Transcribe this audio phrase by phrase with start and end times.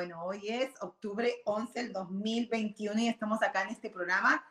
[0.00, 4.42] Bueno, hoy es octubre 11 del 2021 y estamos acá en este programa.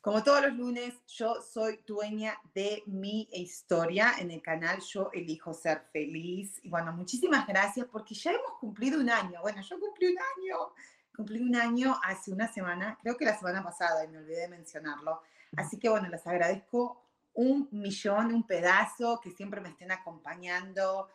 [0.00, 5.52] Como todos los lunes, yo soy dueña de mi historia en el canal Yo Elijo
[5.52, 6.60] Ser Feliz.
[6.62, 9.42] Y bueno, muchísimas gracias porque ya hemos cumplido un año.
[9.42, 10.72] Bueno, yo cumplí un año.
[11.14, 14.48] Cumplí un año hace una semana, creo que la semana pasada, y me olvidé de
[14.48, 15.20] mencionarlo.
[15.58, 17.02] Así que bueno, les agradezco
[17.34, 21.10] un millón, un pedazo, que siempre me estén acompañando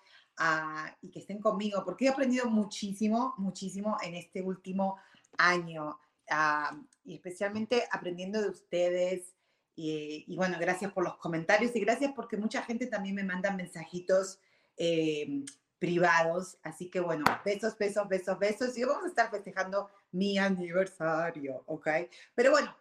[1.01, 4.97] y que estén conmigo, porque he aprendido muchísimo, muchísimo en este último
[5.37, 9.35] año, ah, y especialmente aprendiendo de ustedes.
[9.75, 14.39] Y, bueno, gracias por los comentarios y gracias porque mucha gente también me manda mensajitos
[14.75, 15.45] eh,
[15.77, 16.57] privados.
[16.63, 18.77] Así que bueno, besos, besos, besos, besos.
[18.77, 21.87] Y vamos a estar festejando mi aniversario, ¿ok?
[22.35, 22.75] Pero bueno,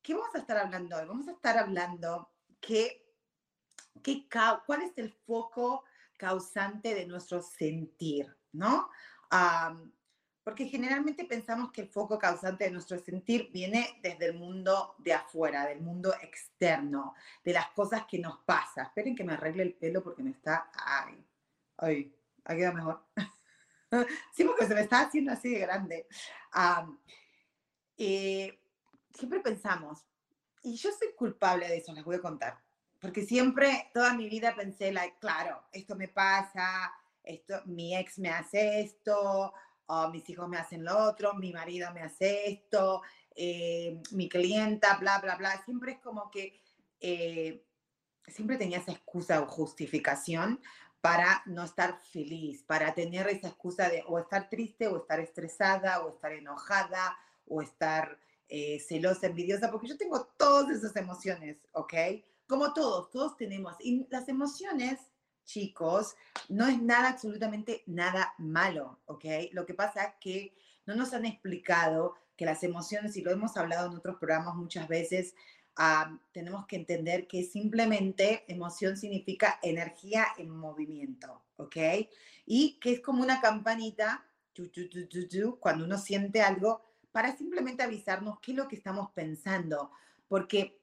[0.00, 1.06] ¿qué vamos a estar hablando hoy?
[1.06, 3.04] Vamos a estar hablando qué,
[4.66, 5.82] cuál es el foco
[6.24, 8.88] causante de nuestro sentir, ¿no?
[10.44, 15.12] porque generalmente pensamos que el foco causante de nuestro sentir viene desde el mundo de
[15.12, 18.86] afuera, del mundo externo, de las cosas que nos pasan.
[18.86, 20.70] Esperen que me arregle el pelo porque me está...
[20.74, 21.26] Ay,
[21.78, 23.04] ay, ahí queda mejor.
[24.34, 26.06] sí, porque se me está haciendo así de grande.
[27.96, 28.60] Eh,
[29.14, 30.04] siempre pensamos,
[30.62, 32.58] y yo soy culpable de eso, les voy a contar.
[33.04, 36.90] Porque siempre, toda mi vida pensé, like, claro, esto me pasa,
[37.22, 39.52] esto, mi ex me hace esto,
[39.84, 43.02] o mis hijos me hacen lo otro, mi marido me hace esto,
[43.36, 45.62] eh, mi clienta, bla, bla, bla.
[45.66, 46.62] Siempre es como que
[46.98, 47.66] eh,
[48.26, 50.62] siempre tenía esa excusa o justificación
[51.02, 56.02] para no estar feliz, para tener esa excusa de o estar triste, o estar estresada,
[56.06, 61.92] o estar enojada, o estar eh, celosa, envidiosa, porque yo tengo todas esas emociones, ¿ok?
[62.46, 63.74] Como todos, todos tenemos.
[63.80, 65.00] Y las emociones,
[65.44, 66.14] chicos,
[66.48, 69.24] no es nada, absolutamente nada malo, ¿ok?
[69.52, 70.54] Lo que pasa es que
[70.86, 74.88] no nos han explicado que las emociones, y lo hemos hablado en otros programas muchas
[74.88, 75.34] veces,
[76.32, 81.76] tenemos que entender que simplemente emoción significa energía en movimiento, ¿ok?
[82.46, 84.24] Y que es como una campanita,
[85.58, 89.90] cuando uno siente algo, para simplemente avisarnos qué es lo que estamos pensando,
[90.28, 90.80] porque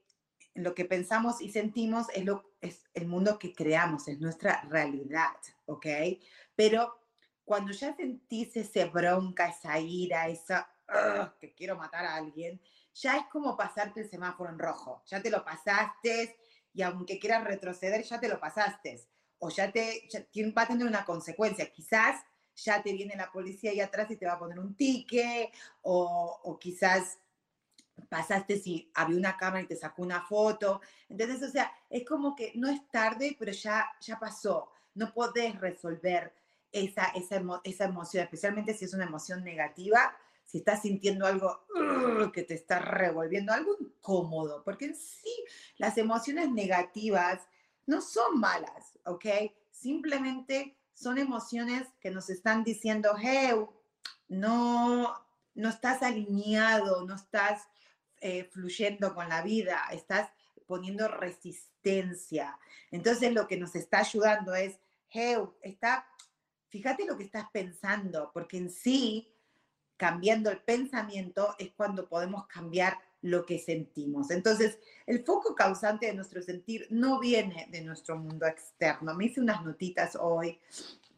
[0.53, 5.35] lo que pensamos y sentimos es, lo, es el mundo que creamos, es nuestra realidad,
[5.65, 5.87] ¿ok?
[6.55, 6.99] Pero
[7.45, 10.69] cuando ya sentís ese bronca, esa ira, esa
[11.39, 12.61] que quiero matar a alguien,
[12.93, 16.37] ya es como pasarte el semáforo en rojo, ya te lo pasaste
[16.73, 19.01] y aunque quieras retroceder, ya te lo pasaste,
[19.39, 20.07] o ya te
[20.55, 22.21] va a tener una consecuencia, quizás
[22.55, 25.49] ya te viene la policía ahí atrás y te va a poner un ticket,
[25.81, 27.17] o, quizás
[28.09, 30.81] pasaste si había una cámara y te sacó una foto.
[31.09, 34.71] Entonces, o sea, es como que no es tarde, pero ya, ya pasó.
[34.93, 36.33] No podés resolver
[36.71, 37.35] esa, esa,
[37.85, 41.65] emoción, especialmente si es una emoción negativa, si estás sintiendo algo
[42.33, 45.33] que te está revolviendo, algo incómodo, porque en sí
[45.77, 47.41] las emociones negativas
[47.85, 49.25] no son malas, ¿ok?
[49.71, 53.53] Simplemente son emociones que nos están diciendo, hey,
[54.27, 55.13] no,
[55.55, 57.67] no estás alineado, no estás
[58.21, 60.29] eh, fluyendo con la vida, estás
[60.67, 62.57] poniendo resistencia.
[62.91, 64.79] Entonces lo que nos está ayudando es,
[65.09, 66.07] hey, está,
[66.69, 69.33] fíjate lo que estás pensando, porque en sí,
[69.97, 74.31] cambiando el pensamiento es cuando podemos cambiar lo que sentimos.
[74.31, 79.13] Entonces, el foco causante de nuestro sentir no viene de nuestro mundo externo.
[79.13, 80.59] Me hice unas notitas hoy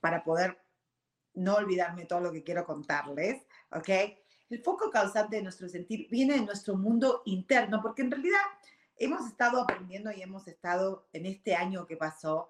[0.01, 0.57] para poder
[1.33, 3.41] no olvidarme todo lo que quiero contarles,
[3.71, 3.89] ¿ok?
[4.53, 8.41] El foco causante de nuestro sentir viene de nuestro mundo interno, porque en realidad
[8.97, 12.49] hemos estado aprendiendo y hemos estado en este año que pasó,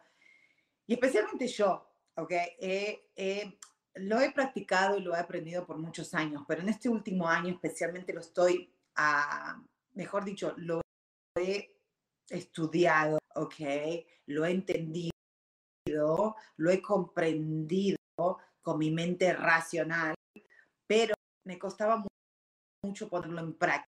[0.85, 2.31] y especialmente yo, ¿ok?
[2.59, 3.57] he
[3.95, 7.53] lo he practicado y lo he aprendido por muchos años, pero en este último año
[7.53, 9.63] especialmente lo estoy, a,
[9.93, 10.81] mejor dicho, lo
[11.39, 11.77] he
[12.29, 13.55] estudiado, ¿ok?
[14.25, 15.11] Lo he entendido,
[16.57, 17.97] lo he comprendido
[18.61, 20.15] con mi mente racional,
[20.85, 21.13] pero
[21.45, 22.03] me costaba
[22.83, 23.91] mucho ponerlo en práctica.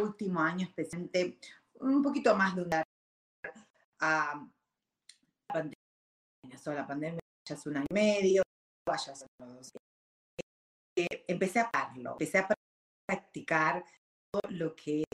[0.00, 1.38] Último año, especialmente
[1.80, 2.70] un poquito más de un
[4.00, 4.44] a la
[5.48, 5.76] pandemia,
[6.66, 8.42] la pandemia ya hace un año y medio,
[8.86, 9.72] vaya dos.
[10.98, 12.48] Eh, empecé a parlo, empecé a
[13.06, 13.84] practicar
[14.30, 15.04] todo lo que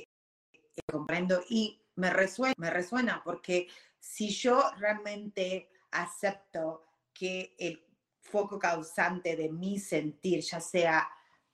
[0.91, 3.69] comprendo y me resuena, me resuena porque
[4.01, 6.83] si yo realmente acepto
[7.13, 7.85] que el
[8.21, 11.09] foco causante de mi sentir, ya sea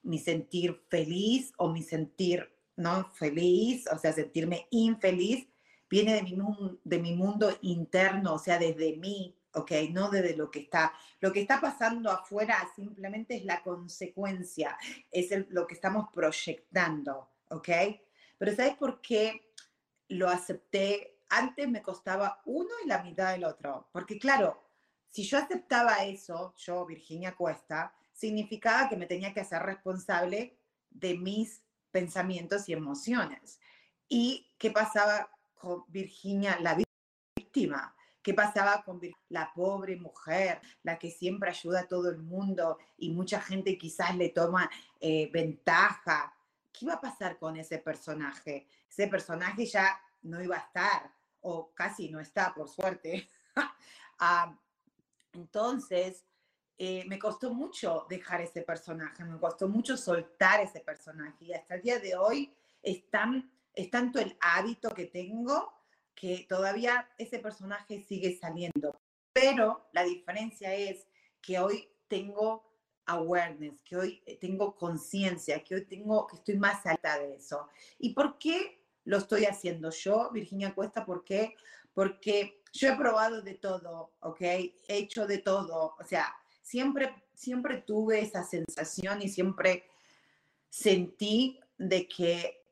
[0.09, 5.47] mi sentir feliz o mi sentir no feliz, o sea, sentirme infeliz,
[5.91, 6.37] viene de mi,
[6.83, 9.73] de mi mundo interno, o sea, desde mí, ¿ok?
[9.91, 10.95] No desde lo que está.
[11.21, 14.79] Lo que está pasando afuera simplemente es la consecuencia,
[15.11, 17.69] es lo que estamos proyectando, ¿ok?
[18.39, 19.53] Pero ¿sabes por qué
[20.09, 21.19] lo acepté?
[21.29, 24.63] Antes me costaba uno y la mitad del otro, porque claro,
[25.11, 30.59] si yo aceptaba eso, yo, Virginia Cuesta, significaba que me tenía que hacer responsable
[30.91, 31.63] de mis
[31.93, 33.61] pensamientos y emociones.
[34.09, 36.77] ¿Y qué pasaba con Virginia, la
[37.37, 37.95] víctima?
[38.21, 43.11] ¿Qué pasaba con la pobre mujer, la que siempre ayuda a todo el mundo y
[43.11, 44.69] mucha gente quizás le toma
[45.01, 46.35] eh, ventaja?
[46.73, 48.67] ¿Qué iba a pasar con ese personaje?
[48.91, 53.29] Ese personaje ya no iba a estar, o casi no está, por suerte.
[54.21, 54.53] Ah,
[55.33, 56.25] entonces,
[56.79, 61.75] eh, me costó mucho dejar ese personaje, me costó mucho soltar ese personaje y hasta
[61.75, 63.03] el día de hoy es,
[63.75, 65.79] es tanto el hábito que tengo
[66.19, 69.01] que todavía ese personaje sigue saliendo.
[69.33, 71.07] Pero la diferencia es
[71.41, 72.69] que hoy tengo
[73.07, 77.69] awareness, que hoy tengo conciencia, que hoy tengo, que estoy más alta de eso.
[77.99, 81.07] ¿Y por qué lo estoy haciendo yo, Virginia Cuesta?
[81.07, 81.55] ¿Por qué?
[81.95, 84.41] Porque yo he probado de todo, ¿ok?
[84.41, 86.35] He hecho de todo, o sea,
[86.69, 89.89] siempre, siempre tuve esa sensación y siempre
[90.69, 92.63] sentí de que,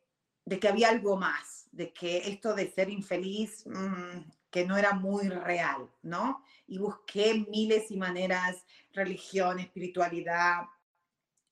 [0.45, 4.93] de que había algo más, de que esto de ser infeliz, mm, que no era
[4.93, 6.45] muy real, ¿no?
[6.67, 10.67] Y busqué miles y maneras, religión, espiritualidad,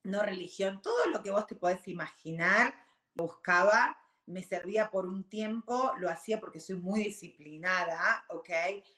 [0.03, 2.75] no religión, todo lo que vos te podés imaginar,
[3.15, 3.97] buscaba,
[4.27, 8.51] me servía por un tiempo, lo hacía porque soy muy disciplinada, ¿ok?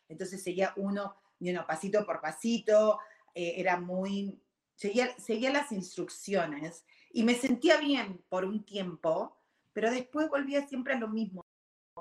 [0.09, 2.99] Entonces seguía uno, uno pasito por pasito,
[3.37, 4.41] eh, era muy,
[4.77, 9.37] seguía, seguía las instrucciones y me sentía bien por un tiempo,
[9.75, 11.45] pero después volvía siempre a lo mismo.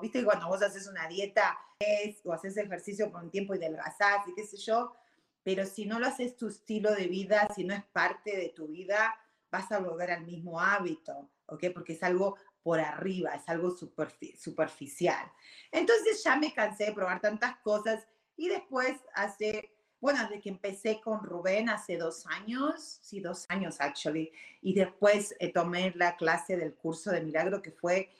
[0.00, 4.26] Viste cuando vos haces una dieta es, o haces ejercicio por un tiempo y delgazás
[4.26, 4.96] y qué sé yo,
[5.42, 8.68] pero si no lo haces tu estilo de vida, si no es parte de tu
[8.68, 9.14] vida,
[9.50, 11.64] vas a volver al mismo hábito, ¿ok?
[11.74, 15.30] Porque es algo por arriba, es algo superficial.
[15.70, 18.06] Entonces ya me cansé de probar tantas cosas
[18.38, 23.76] y después hace bueno, desde que empecé con Rubén hace dos años, sí, dos años
[23.80, 28.10] actually, y después eh, tomé la clase del curso de milagro, que fue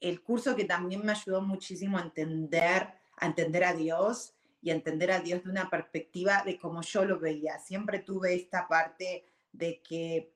[0.00, 4.74] el curso que también me ayudó muchísimo a entender, a entender a Dios y a
[4.74, 7.58] entender a Dios de una perspectiva de cómo yo lo veía.
[7.58, 10.34] Siempre tuve esta parte de que,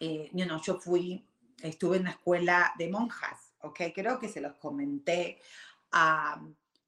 [0.00, 0.30] eh,
[0.64, 1.26] yo fui,
[1.62, 3.80] estuve en la escuela de monjas, ¿ok?
[3.94, 5.38] Creo que se los comenté.
[5.96, 6.42] a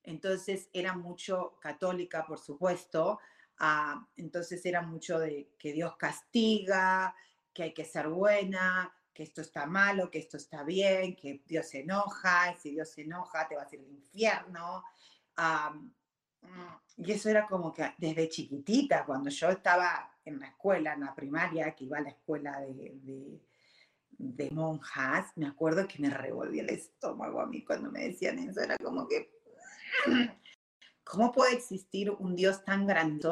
[0.07, 3.21] entonces era mucho católica, por supuesto,
[3.59, 7.15] ah, entonces era mucho de que Dios castiga,
[7.53, 11.69] que hay que ser buena, que esto está malo, que esto está bien, que Dios
[11.69, 14.85] se enoja, y si Dios se enoja te va a ir al infierno.
[15.37, 15.75] Ah,
[16.43, 21.01] mm, y eso era como que desde chiquitita, cuando yo estaba en la escuela, en
[21.01, 23.41] la primaria, que iba a la escuela de,
[24.19, 28.61] de monjas, me acuerdo que me revolvía el estómago a mí cuando me decían eso,
[28.61, 29.36] era como que,
[31.05, 33.29] ¿Cómo puede existir un Dios tan grande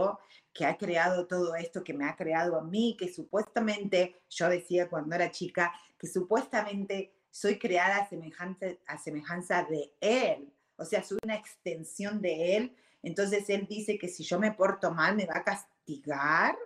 [0.52, 4.88] que ha creado todo esto, que me ha creado a mí, que supuestamente, yo decía
[4.88, 10.52] cuando era chica, que supuestamente soy creada a semejanza, a semejanza de Él?
[10.76, 12.76] O sea, soy una extensión de Él.
[13.02, 16.56] Entonces Él dice que si yo me porto mal, me va a castigar.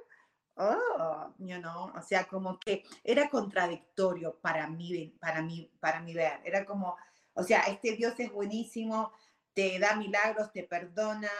[0.56, 6.12] Oh, you know, o sea, como que era contradictorio para mí, para mí, para mí
[6.12, 6.40] ver.
[6.44, 6.96] Era como,
[7.34, 9.12] o sea, este Dios es buenísimo,
[9.58, 11.32] te da milagros, te perdona,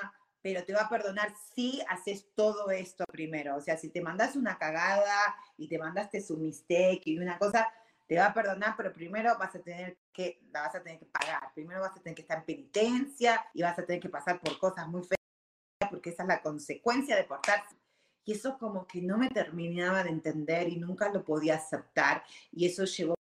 [0.43, 3.55] pero te va a perdonar si haces todo esto primero.
[3.55, 7.73] O sea, si te mandas una cagada y te mandaste su mistake y una cosa,
[8.09, 11.07] te va a perdonar, pero primero vas a tener que, la vas a tener que
[11.07, 11.53] pagar.
[11.55, 14.59] Primero vas a tener que estar en penitencia y vas a tener que pasar por
[14.59, 17.77] cosas muy feas, porque esa es la consecuencia de portarse.
[18.25, 22.67] y eso como que no me terminaba de entender y nunca lo podía aceptar y
[22.67, 23.15] eso llevó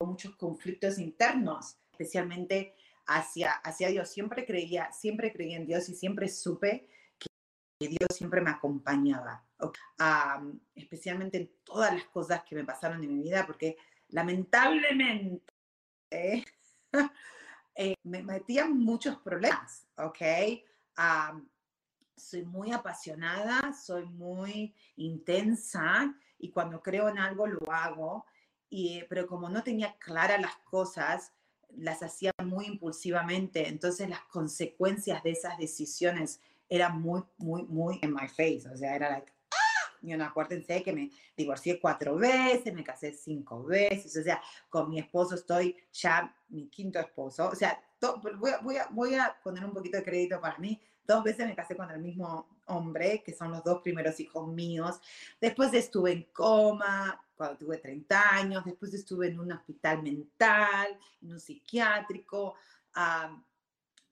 [0.00, 2.76] a muchos conflictos internos, especialmente
[3.08, 4.08] hacia, hacia Dios.
[4.08, 6.88] Siempre creía, siempre creía en Dios y siempre supe
[7.18, 9.44] que Dios siempre me acompañaba,
[10.74, 13.76] especialmente en todas las cosas que me pasaron en mi vida, porque
[14.08, 15.42] lamentablemente
[16.10, 16.44] eh,
[18.02, 20.18] me metían muchos problemas, ¿ok?
[22.16, 28.26] soy muy apasionada, soy muy intensa y cuando creo en algo lo hago,
[28.68, 31.32] y, pero como no tenía claras las cosas,
[31.76, 38.12] las hacía muy impulsivamente, entonces las consecuencias de esas decisiones eran muy, muy, muy en
[38.12, 39.96] my face, o sea, era like, ¡ah!
[40.02, 44.90] Y no, acuérdense que me divorcié cuatro veces, me casé cinco veces, o sea, con
[44.90, 49.64] mi esposo estoy ya mi quinto esposo, o sea, voy, voy, a, voy a poner
[49.64, 53.32] un poquito de crédito para mí, Dos veces me casé con el mismo hombre, que
[53.32, 55.00] son los dos primeros hijos míos.
[55.40, 58.62] Después estuve en coma cuando tuve 30 años.
[58.62, 62.56] Después estuve en un hospital mental, en un psiquiátrico.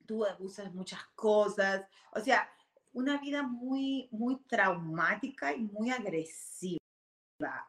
[0.07, 1.85] tuve abusos de muchas cosas.
[2.13, 2.49] O sea,
[2.93, 6.79] una vida muy, muy traumática y muy agresiva,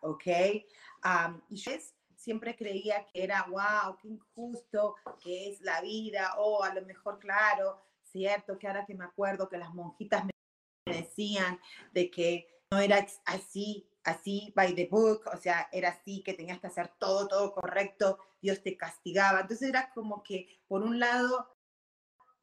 [0.00, 0.26] ¿ok?
[1.50, 1.72] y yo
[2.16, 7.18] siempre creía que era, wow, qué injusto que es la vida, o a lo mejor,
[7.18, 7.78] claro,
[8.10, 10.32] cierto, que ahora que me acuerdo que las monjitas me
[10.86, 11.60] decían
[11.92, 16.60] de que no era así, así by the book, o sea, era así, que tenías
[16.60, 19.40] que hacer todo, todo correcto, Dios te castigaba.
[19.40, 21.56] Entonces era como que, por un lado,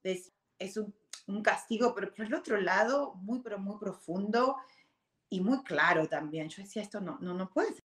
[0.03, 0.31] es,
[0.77, 0.95] un,
[1.27, 4.57] un, castigo, pero por el otro lado, muy, pero muy profundo
[5.29, 6.49] y muy claro también.
[6.49, 7.83] Yo decía, esto no, no, no puede ser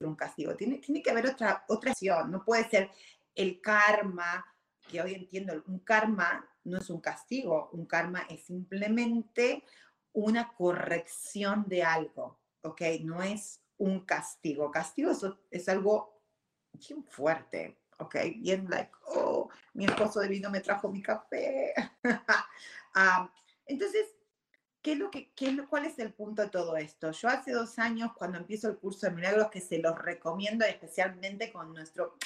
[0.00, 2.90] un castigo, tiene, tiene que haber otra, otra acción, no puede ser
[3.34, 4.44] el karma,
[4.88, 9.64] que hoy entiendo, un karma no es un castigo, un karma es simplemente
[10.12, 12.82] una corrección de algo, ¿ok?
[13.02, 14.70] No es un castigo.
[14.70, 15.12] Castigo
[15.50, 16.22] es, algo
[16.72, 18.16] bien fuerte, ¿ok?
[18.36, 21.74] Bien like, oh, mi esposo de vino me trajo mi café.
[22.98, 23.30] Ah,
[23.66, 24.06] entonces,
[24.80, 27.10] ¿qué es lo que, qué ¿cuál es el punto de todo esto?
[27.10, 31.52] Yo hace dos años, cuando empiezo el curso de milagros, que se los recomiendo especialmente
[31.52, 32.16] con nuestro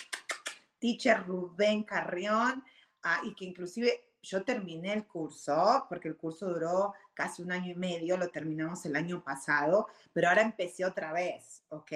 [0.80, 2.64] teacher Rubén Carrión,
[3.04, 7.72] ah, y que inclusive yo terminé el curso, porque el curso duró casi un año
[7.72, 11.92] y medio, lo terminamos el año pasado, pero ahora empecé otra vez, ¿ok?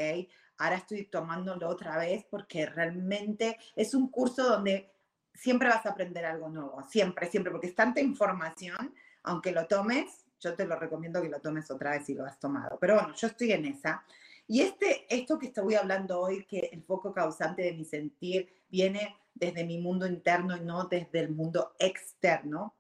[0.58, 4.90] Ahora estoy tomándolo otra vez porque realmente es un curso donde
[5.34, 10.24] siempre vas a aprender algo nuevo, siempre, siempre, porque es tanta información, aunque lo tomes,
[10.40, 12.78] yo te lo recomiendo que lo tomes otra vez si lo has tomado.
[12.78, 14.04] Pero bueno, yo estoy en esa.
[14.46, 19.16] Y este, esto que estoy hablando hoy, que el foco causante de mi sentir viene
[19.32, 22.76] desde mi mundo interno y no desde el mundo externo,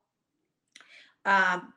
[1.24, 1.74] ah,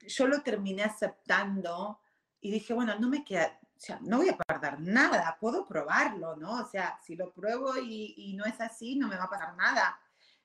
[0.00, 2.00] yo lo terminé aceptando
[2.40, 6.34] y dije, bueno, no me queda, o sea, no voy a perder nada, puedo probarlo,
[6.36, 6.60] ¿no?
[6.60, 9.56] O sea, si lo pruebo y, y no es así, no me va a pasar
[9.56, 9.98] nada.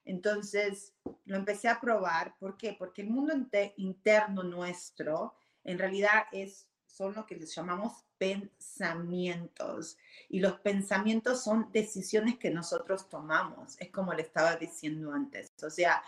[0.06, 0.94] Entonces,
[1.26, 2.38] lo empecé a probar.
[2.40, 2.76] ¿Por qué?
[2.78, 3.34] Porque el mundo
[3.76, 9.98] interno nuestro en realidad es, son lo que les llamamos pensamientos.
[10.30, 15.54] Y los pensamientos son decisiones que nosotros tomamos, es como le estaba diciendo antes.
[15.64, 16.04] O sea,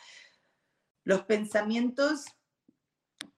[1.03, 2.25] los pensamientos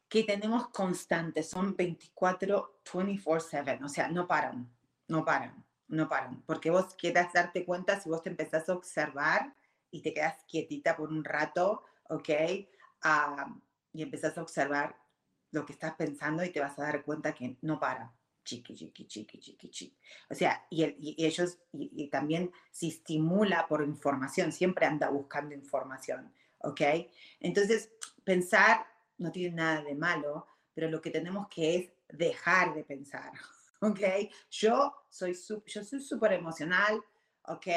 [0.09, 4.69] que tenemos constantes son 24, 24/7, o sea, no paran,
[5.07, 9.55] no paran, no paran, porque vos quieras darte cuenta si vos te empezás a observar
[9.89, 12.29] y te quedas quietita por un rato, ¿ok?
[13.03, 13.55] Ah,
[13.93, 14.97] y empezás a observar
[15.51, 18.13] lo que estás pensando y te vas a dar cuenta que no para,
[18.51, 19.97] chiqui, chiqui, chiqui, chiqui, chiqui.
[20.29, 20.83] O sea, y,
[21.23, 26.81] ellos, y, también se estimula por información, siempre anda buscando información, ¿ok?
[27.39, 27.91] Entonces,
[28.23, 28.85] pensar
[29.17, 33.31] no tiene nada de malo, pero lo que tenemos que es dejar de pensar,
[33.81, 34.29] ¿ok?
[34.49, 37.01] Yo soy súper emocional,
[37.43, 37.67] ¿ok?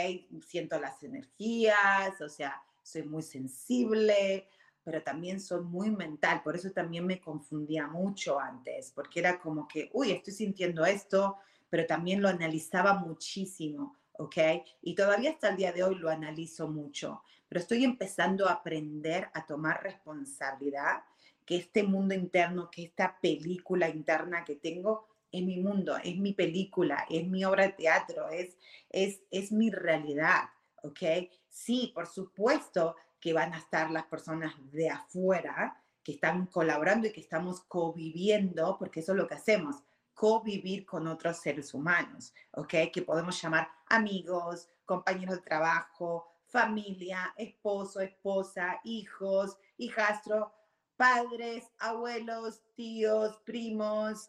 [0.45, 4.49] Siento las energías, o sea, soy muy sensible,
[4.85, 9.67] pero también soy muy mental, por eso también me confundía mucho antes, porque era como
[9.67, 11.38] que, uy, estoy sintiendo esto,
[11.71, 14.37] pero también lo analizaba muchísimo, ¿ok?
[14.83, 19.31] Y todavía hasta el día de hoy lo analizo mucho, pero estoy empezando a aprender
[19.33, 21.03] a tomar responsabilidad,
[21.47, 26.33] que este mundo interno, que esta película interna que tengo, es mi mundo, es mi
[26.33, 28.57] película, es mi obra de teatro, es,
[28.88, 30.45] es, es mi realidad,
[30.83, 31.29] ¿ok?
[31.49, 37.11] Sí, por supuesto que van a estar las personas de afuera que están colaborando y
[37.11, 39.76] que estamos conviviendo, porque eso es lo que hacemos,
[40.12, 42.75] convivir con otros seres humanos, ¿ok?
[42.93, 50.52] Que podemos llamar amigos, compañeros de trabajo, familia, esposo, esposa, hijos, hijastro,
[50.95, 54.28] padres, abuelos, tíos, primos,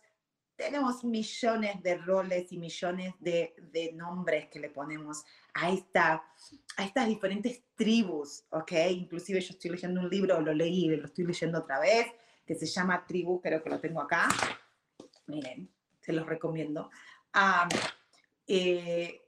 [0.56, 5.25] tenemos millones de roles y millones de, de nombres que le ponemos
[5.56, 6.24] a, esta,
[6.78, 8.74] a estas diferentes tribus, ¿ok?
[8.92, 12.08] Inclusive yo estoy leyendo un libro, lo leí, lo estoy leyendo otra vez,
[12.46, 14.28] que se llama Tribu, creo que lo tengo acá.
[15.28, 15.72] Miren,
[16.02, 16.90] se los recomiendo.
[18.48, 19.22] Eh,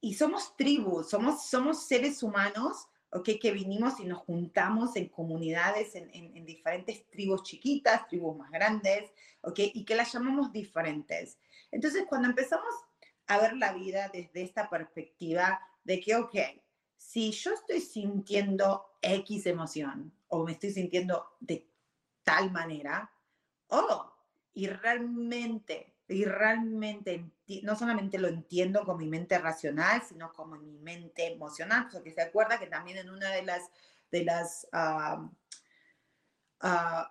[0.00, 3.38] y somos tribus, somos, somos seres humanos ¿okay?
[3.38, 9.10] que vinimos y nos juntamos en comunidades, en, en, diferentes tribus chiquitas, tribus más grandes,
[9.40, 9.72] ¿okay?
[9.74, 11.38] y que las llamamos diferentes.
[11.72, 12.72] Entonces, cuando empezamos
[13.26, 16.34] a ver la vida desde esta perspectiva de que, ok,
[16.96, 21.68] si yo estoy sintiendo X emoción o me estoy sintiendo de
[22.22, 23.10] tal manera,
[23.68, 24.12] oh,
[24.52, 27.30] y realmente, y realmente
[27.62, 32.22] no solamente lo entiendo con mi mente racional, sino como mi mente emocional, porque se
[32.22, 33.70] acuerda que también en una de las,
[34.10, 35.28] de las uh,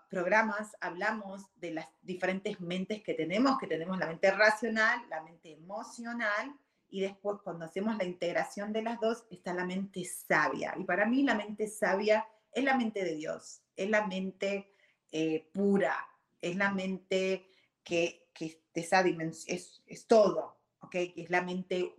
[0.09, 5.51] programas hablamos de las diferentes mentes que tenemos, que tenemos la mente racional, la mente
[5.53, 6.55] emocional,
[6.89, 10.73] y después cuando hacemos la integración de las dos está la mente sabia.
[10.77, 14.73] Y para mí la mente sabia es la mente de Dios, es la mente
[15.11, 15.95] eh, pura,
[16.41, 17.49] es la mente
[17.83, 20.95] que, que esa es, es, todo, ¿ok?
[21.15, 21.93] Es la mente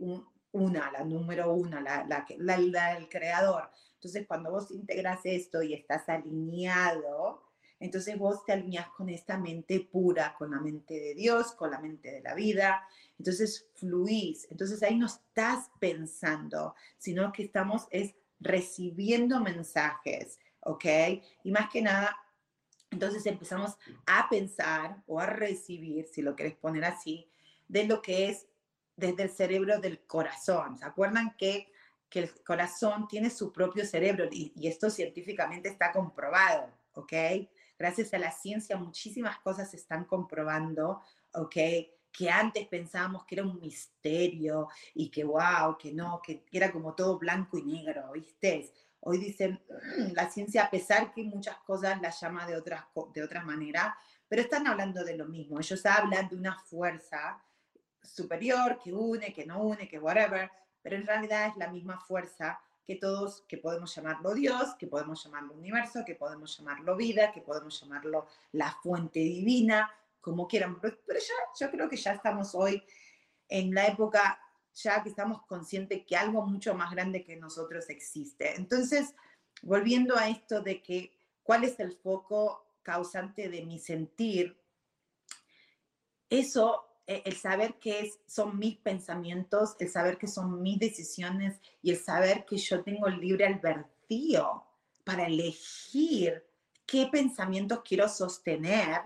[0.52, 2.06] una, la número una, la,
[2.38, 3.70] la, la, el creador.
[4.06, 7.42] Entonces, cuando vos integras esto y estás alineado,
[7.80, 11.80] entonces vos te alineas con esta mente pura, con la mente de Dios, con la
[11.80, 12.86] mente de la vida.
[13.18, 14.46] Entonces fluís.
[14.48, 20.84] Entonces ahí no estás pensando, sino que estamos es recibiendo mensajes, ¿ok?
[21.42, 22.16] Y más que nada,
[22.92, 27.28] entonces empezamos a pensar o a recibir, si lo quieres poner así,
[27.66, 28.46] de lo que es
[28.94, 30.78] desde el cerebro del corazón.
[30.78, 31.72] ¿Se acuerdan que,
[32.16, 37.12] que el corazón tiene su propio cerebro y, y esto científicamente está comprobado, ¿ok?
[37.78, 41.02] Gracias a la ciencia muchísimas cosas se están comprobando,
[41.34, 41.56] ¿ok?
[42.10, 46.94] Que antes pensábamos que era un misterio y que wow, que no, que era como
[46.94, 48.72] todo blanco y negro, ¿viste?
[49.00, 49.60] Hoy dicen,
[49.98, 53.94] mm, la ciencia, a pesar que muchas cosas la llama de, otras, de otra manera,
[54.26, 55.60] pero están hablando de lo mismo.
[55.60, 57.44] Ellos hablan de una fuerza
[58.02, 60.50] superior que une, que no une, que whatever,
[60.86, 65.24] pero en realidad es la misma fuerza que todos, que podemos llamarlo Dios, que podemos
[65.24, 70.80] llamarlo universo, que podemos llamarlo vida, que podemos llamarlo la fuente divina, como quieran.
[70.80, 72.84] Pero, ya, yo creo que ya estamos hoy
[73.48, 74.38] en la época,
[74.74, 78.54] ya que estamos conscientes que algo mucho más grande que nosotros existe.
[78.54, 79.12] Entonces,
[79.62, 81.10] volviendo a esto de que,
[81.42, 84.56] ¿cuál es el foco causante de mi sentir?
[86.30, 91.98] Eso el saber que son mis pensamientos, el saber que son mis decisiones y el
[91.98, 94.64] saber que yo tengo libre albedrío
[95.04, 96.44] para elegir
[96.84, 99.02] qué pensamientos quiero sostener,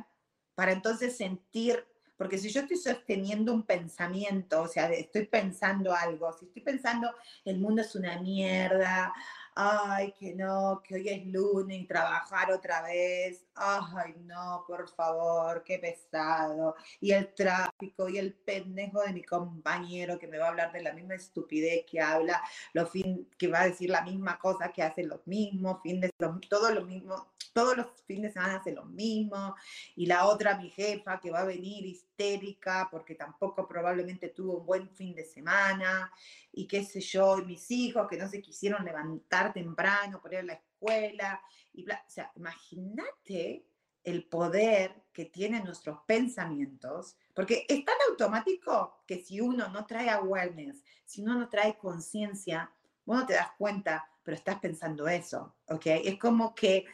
[0.54, 1.86] para entonces sentir,
[2.16, 7.10] porque si yo estoy sosteniendo un pensamiento, o sea, estoy pensando algo, si estoy pensando
[7.44, 9.12] el mundo es una mierda,
[9.54, 15.62] ay, que no, que hoy es lunes y trabajar otra vez, ay, no, por favor,
[15.64, 20.50] qué pesado, y el tráfico y el pendejo de mi compañero que me va a
[20.50, 24.38] hablar de la misma estupidez que habla, lo fin, que va a decir la misma
[24.38, 26.10] cosa que hace los mismos fines,
[26.48, 29.54] todo lo mismo, todos los fines de semana hace lo mismo,
[29.96, 34.66] y la otra, mi jefa, que va a venir histérica porque tampoco probablemente tuvo un
[34.66, 36.12] buen fin de semana,
[36.52, 40.40] y qué sé yo, y mis hijos que no se quisieron levantar temprano para ir
[40.40, 41.40] a la escuela,
[41.72, 43.66] y o sea, imagínate
[44.02, 50.08] el poder que tienen nuestros pensamientos, porque es tan automático que si uno no trae
[50.10, 52.72] awareness, si uno no trae conciencia,
[53.04, 55.86] vos no te das cuenta, pero estás pensando eso, ¿ok?
[55.86, 56.86] Es como que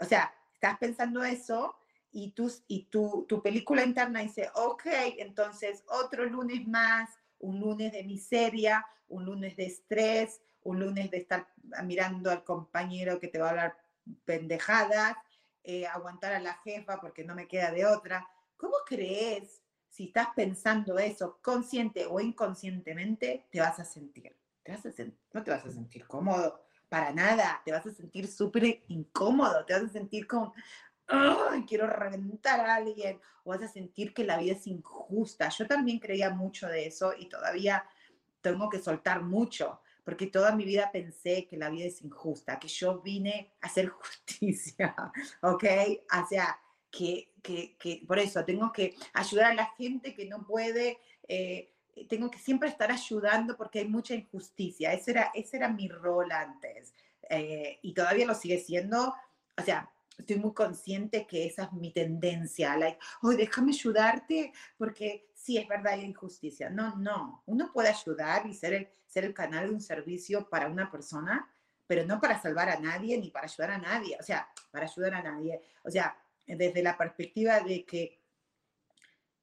[0.00, 1.76] o sea, estás pensando eso
[2.10, 4.86] y, tus, y tu, tu película interna dice, ok,
[5.18, 11.18] entonces otro lunes más, un lunes de miseria, un lunes de estrés, un lunes de
[11.18, 11.48] estar
[11.84, 13.76] mirando al compañero que te va a hablar
[14.24, 15.16] pendejadas,
[15.62, 18.28] eh, aguantar a la jefa porque no me queda de otra.
[18.56, 24.36] ¿Cómo crees, si estás pensando eso consciente o inconscientemente, te vas a sentir?
[24.62, 24.90] ¿Te vas a
[25.32, 29.74] no te vas a sentir cómodo, para nada, te vas a sentir súper incómodo, te
[29.74, 30.52] vas a sentir con,
[31.06, 33.20] ¡ay, quiero reventar a alguien!
[33.44, 35.48] O vas a sentir que la vida es injusta.
[35.48, 37.84] Yo también creía mucho de eso y todavía
[38.40, 42.68] tengo que soltar mucho, porque toda mi vida pensé que la vida es injusta, que
[42.68, 44.94] yo vine a hacer justicia,
[45.42, 45.64] ¿ok?
[46.22, 46.58] O sea,
[46.90, 50.98] que, que, que por eso tengo que ayudar a la gente que no puede.
[51.26, 51.74] Eh,
[52.06, 54.92] tengo que siempre estar ayudando porque hay mucha injusticia.
[54.92, 56.94] Ese era, ese era mi rol antes.
[57.28, 59.14] Eh, y todavía lo sigue siendo.
[59.56, 65.30] O sea, estoy muy consciente que esa es mi tendencia, like, oh, déjame ayudarte porque
[65.34, 66.68] sí, es verdad, hay injusticia.
[66.70, 70.68] No, no, uno puede ayudar y ser el, ser el canal de un servicio para
[70.68, 71.48] una persona,
[71.86, 75.14] pero no para salvar a nadie ni para ayudar a nadie, o sea, para ayudar
[75.14, 75.62] a nadie.
[75.84, 78.20] O sea, desde la perspectiva de que,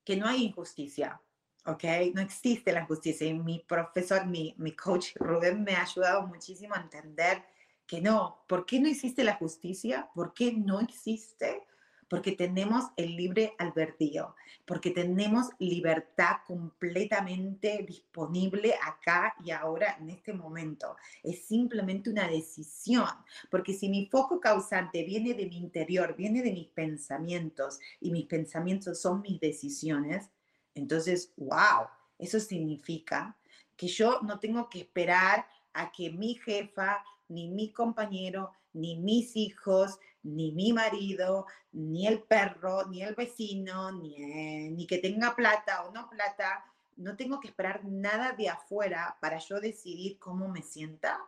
[0.04, 1.20] que no hay injusticia,
[1.66, 1.84] ¿ok?
[2.14, 3.28] No existe la injusticia.
[3.28, 7.44] Y mi profesor, mi, mi coach Rubén me ha ayudado muchísimo a entender
[7.88, 8.44] que no.
[8.48, 10.10] ¿Por qué no existe la justicia?
[10.14, 11.64] ¿Por qué no existe?
[12.08, 20.32] Porque tenemos el libre albedrío, porque tenemos libertad completamente disponible acá y ahora en este
[20.32, 20.96] momento.
[21.24, 23.10] Es simplemente una decisión,
[23.50, 28.28] porque si mi foco causante viene de mi interior, viene de mis pensamientos y mis
[28.28, 30.30] pensamientos son mis decisiones,
[30.76, 31.88] entonces, wow,
[32.20, 33.36] eso significa
[33.76, 39.36] que yo no tengo que esperar a que mi jefa, ni mi compañero, ni mis
[39.36, 45.92] hijos, ni mi marido, ni el perro, ni el vecino, ni, que tenga plata o
[45.92, 46.66] no plata,
[46.98, 51.20] no tengo que esperar nada de afuera para yo decidir cómo me sienta.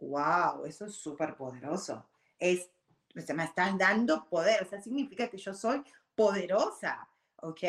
[0.00, 0.64] ¡Wow!
[0.66, 2.04] Eso es súper poderoso.
[2.38, 2.68] Es,
[3.14, 5.82] se me están dando poder, o sea, significa que yo soy
[6.14, 7.62] poderosa, ¿ok?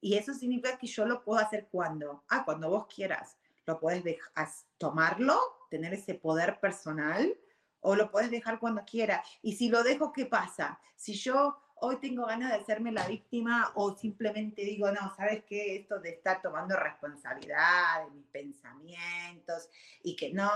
[0.00, 3.36] Y eso significa que yo lo puedo hacer cuando, ah, cuando vos quieras.
[3.66, 5.38] Lo puedes dejar, tomarlo
[5.70, 7.36] tener ese poder personal
[7.80, 9.22] o lo puedes dejar cuando quiera.
[9.42, 10.80] Y si lo dejo, ¿qué pasa?
[10.96, 15.76] Si yo hoy tengo ganas de hacerme la víctima o simplemente digo, no, ¿sabes qué?
[15.76, 19.68] Esto de estar tomando responsabilidad de mis pensamientos
[20.02, 20.50] y que no,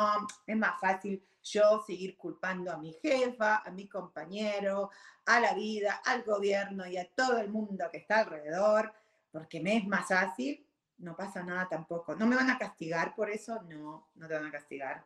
[0.46, 4.90] es más fácil yo seguir culpando a mi jefa, a mi compañero,
[5.26, 8.92] a la vida, al gobierno y a todo el mundo que está alrededor,
[9.32, 10.64] porque me es más fácil
[11.02, 12.14] no pasa nada tampoco.
[12.14, 13.60] ¿No me van a castigar por eso?
[13.62, 15.04] No, no te van a castigar.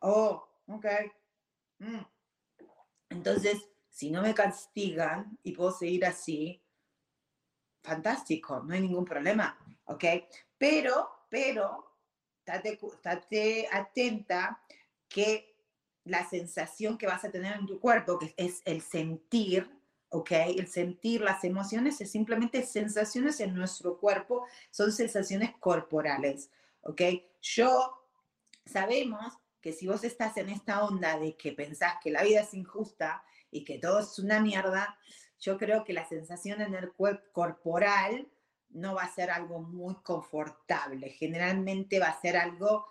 [0.00, 0.86] Oh, ok.
[1.78, 2.02] Mm.
[3.08, 6.62] Entonces, si no me castigan y puedo seguir así,
[7.82, 10.04] fantástico, no hay ningún problema, ¿ok?
[10.58, 11.96] Pero, pero,
[12.44, 14.62] estate, atenta
[15.08, 15.56] que
[16.04, 19.77] la sensación que vas a tener en tu cuerpo, que es el sentir,
[20.10, 20.30] ¿ok?
[20.56, 26.50] El sentir las emociones es simplemente sensaciones en nuestro cuerpo, son sensaciones corporales,
[26.82, 27.02] ¿ok?
[27.42, 27.92] Yo
[28.64, 32.54] sabemos que si vos estás en esta onda de que pensás que la vida es
[32.54, 34.98] injusta y que todo es una mierda,
[35.40, 38.28] yo creo que la sensación en el cuerpo corporal
[38.70, 41.10] no va a ser algo muy confortable.
[41.10, 42.86] Generalmente va a ser algo,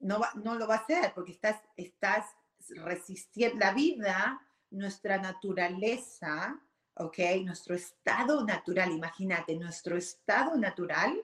[0.00, 2.26] no, no lo va a ser porque estás, estás
[2.68, 3.58] resistiendo.
[3.58, 4.40] La vida
[4.74, 6.60] nuestra naturaleza,
[6.94, 7.18] ¿ok?
[7.44, 11.20] Nuestro estado natural, imagínate, nuestro estado natural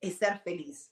[0.00, 0.90] es ser feliz.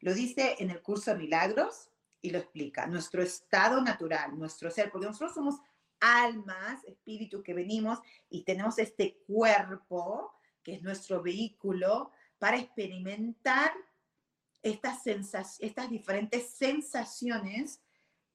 [0.00, 2.86] Lo dice en el curso de Milagros y lo explica.
[2.86, 5.56] Nuestro estado natural, nuestro ser, porque nosotros somos
[6.00, 13.72] almas, espíritu que venimos y tenemos este cuerpo, que es nuestro vehículo, para experimentar
[14.62, 15.06] estas,
[15.60, 17.80] estas diferentes sensaciones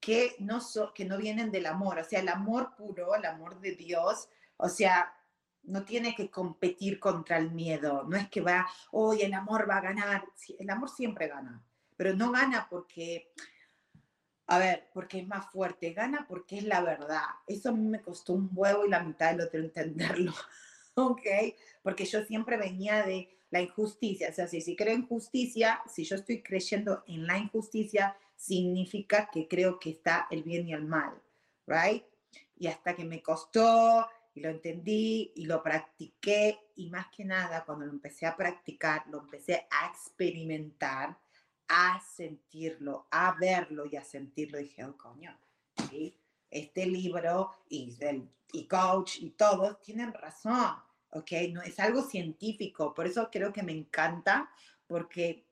[0.00, 0.60] que no,
[0.94, 4.68] que no vienen del amor, o sea, el amor puro, el amor de Dios, o
[4.68, 5.14] sea,
[5.64, 9.76] no tiene que competir contra el miedo, no es que va, hoy el amor va
[9.76, 10.24] a ganar,
[10.58, 11.62] el amor siempre gana,
[11.96, 13.30] pero no gana porque,
[14.46, 17.24] a ver, porque es más fuerte, gana porque es la verdad.
[17.46, 20.32] Eso a mí me costó un huevo y la mitad del otro entenderlo,
[20.94, 21.26] ¿ok?
[21.82, 26.04] Porque yo siempre venía de la injusticia, o sea, si, si creo en justicia, si
[26.04, 30.86] yo estoy creyendo en la injusticia, significa que creo que está el bien y el
[30.86, 31.12] mal,
[31.66, 32.02] right?
[32.56, 37.64] Y hasta que me costó y lo entendí y lo practiqué y más que nada
[37.66, 41.18] cuando lo empecé a practicar, lo empecé a experimentar,
[41.68, 45.38] a sentirlo, a verlo y a sentirlo, dije, oh coño,
[46.50, 50.76] este libro y, el, y coach y todos tienen razón,
[51.10, 51.32] ¿ok?
[51.52, 54.50] No, es algo científico, por eso creo que me encanta,
[54.86, 55.44] porque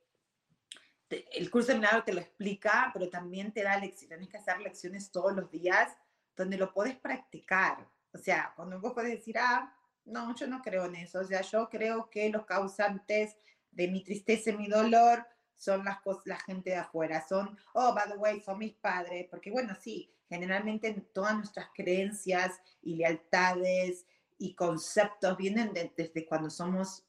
[1.11, 4.61] el curso de milagro te lo explica, pero también te da lecciones, tienes que hacer
[4.61, 5.97] lecciones todos los días
[6.37, 7.89] donde lo puedes practicar.
[8.13, 11.21] O sea, cuando vos puedes decir, ah, no, yo no creo en eso.
[11.21, 13.37] O sea, yo creo que los causantes
[13.71, 17.27] de mi tristeza y mi dolor son las cosas, la gente de afuera.
[17.27, 19.27] Son, oh, by the way, son mis padres.
[19.31, 24.07] Porque bueno, sí, generalmente todas nuestras creencias y lealtades
[24.39, 27.05] y conceptos vienen desde cuando somos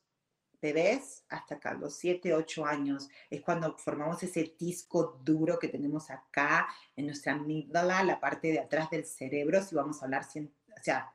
[0.61, 6.09] bebés hasta acá, los 7, 8 años, es cuando formamos ese disco duro que tenemos
[6.09, 10.83] acá en nuestra amígdala, la parte de atrás del cerebro, si vamos a hablar, o
[10.83, 11.11] sea,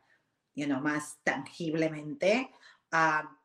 [0.55, 2.51] you know, más tangiblemente.
[2.91, 3.37] Ah,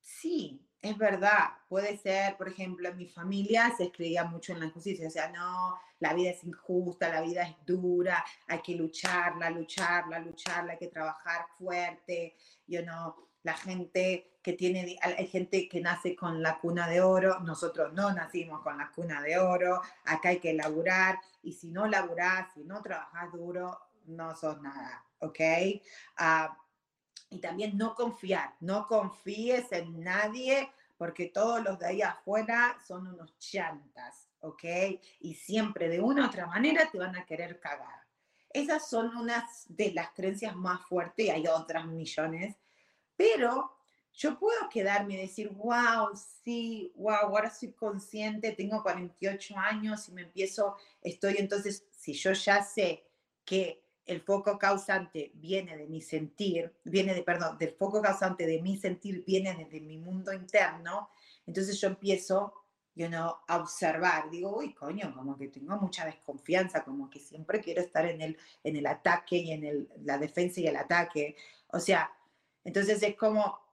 [0.00, 4.66] sí, es verdad, puede ser, por ejemplo, en mi familia se creía mucho en la
[4.66, 9.50] injusticia, o sea, no, la vida es injusta, la vida es dura, hay que lucharla,
[9.50, 15.80] lucharla, lucharla, hay que trabajar fuerte, yo no, la gente que tiene, hay gente que
[15.80, 20.28] nace con la cuna de oro, nosotros no nacimos con la cuna de oro, acá
[20.28, 25.40] hay que laburar, y si no laburás, si no trabajas duro, no sos nada, ¿ok?
[26.18, 26.56] Ah,
[27.28, 33.08] y también no confiar, no confíes en nadie porque todos los de ahí afuera son
[33.08, 34.62] unos chantas, ¿ok?
[35.22, 38.06] Y siempre de una u otra manera te van a querer cagar.
[38.50, 42.54] Esas son unas de las creencias más fuertes y hay otras millones,
[43.16, 43.75] pero
[44.16, 46.08] yo puedo quedarme y decir, wow,
[46.42, 52.32] sí, wow, ahora soy consciente, tengo 48 años y me empiezo, estoy entonces, si yo
[52.32, 53.04] ya sé
[53.44, 58.62] que el foco causante viene de mi sentir, viene de, perdón, del foco causante de
[58.62, 61.10] mi sentir viene desde mi mundo interno,
[61.46, 62.54] entonces yo empiezo,
[62.94, 67.60] you know, a observar, digo, uy, coño, como que tengo mucha desconfianza, como que siempre
[67.60, 71.36] quiero estar en el, en el ataque y en el, la defensa y el ataque,
[71.68, 72.10] o sea,
[72.64, 73.65] entonces es como,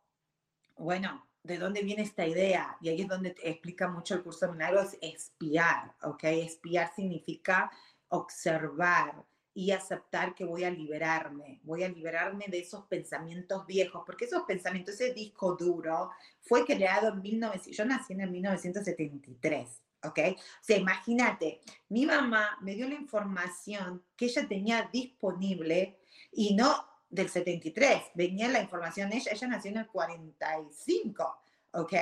[0.84, 2.78] bueno, ¿de dónde viene esta idea?
[2.82, 6.24] Y ahí es donde te explica mucho el curso de milagros, espiar, ¿ok?
[6.26, 7.72] Espiar significa
[8.10, 14.26] observar, y aceptar que voy a liberarme, voy a liberarme de esos pensamientos viejos, porque
[14.26, 16.10] esos pensamientos, ese disco duro
[16.42, 20.20] fue creado en 1900, yo nací en el 1973, ¿ok?
[20.36, 26.00] O sea, imagínate, mi mamá me dio la información que ella tenía disponible
[26.32, 31.38] y no del 73, venía la información, ella, ella nació en el 45,
[31.74, 31.94] ¿ok?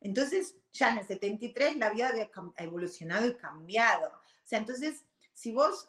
[0.00, 4.08] Entonces, ya en el 73 la vida había evolucionado y cambiado.
[4.08, 5.88] O sea, entonces, si vos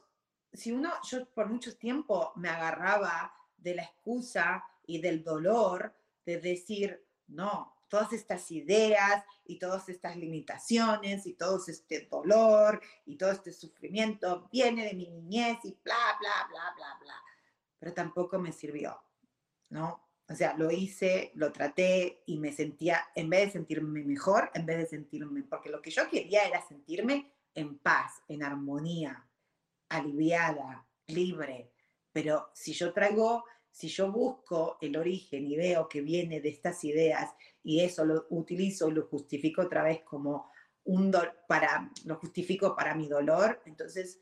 [0.54, 5.94] si uno, yo por mucho tiempo me agarraba de la excusa y del dolor
[6.26, 13.16] de decir, no, todas estas ideas y todas estas limitaciones y todo este dolor y
[13.16, 17.16] todo este sufrimiento viene de mi niñez y bla, bla, bla, bla, bla.
[17.80, 19.00] Pero tampoco me sirvió,
[19.70, 20.08] ¿no?
[20.30, 24.66] O sea, lo hice, lo traté y me sentía, en vez de sentirme mejor, en
[24.66, 29.26] vez de sentirme, porque lo que yo quería era sentirme en paz, en armonía,
[29.90, 31.72] aliviada, libre.
[32.12, 36.84] Pero si yo traigo, si yo busco el origen y veo que viene de estas
[36.84, 40.52] ideas y eso lo utilizo y lo justifico otra vez como
[40.84, 41.14] un
[41.48, 44.20] para, lo justifico para mi dolor, entonces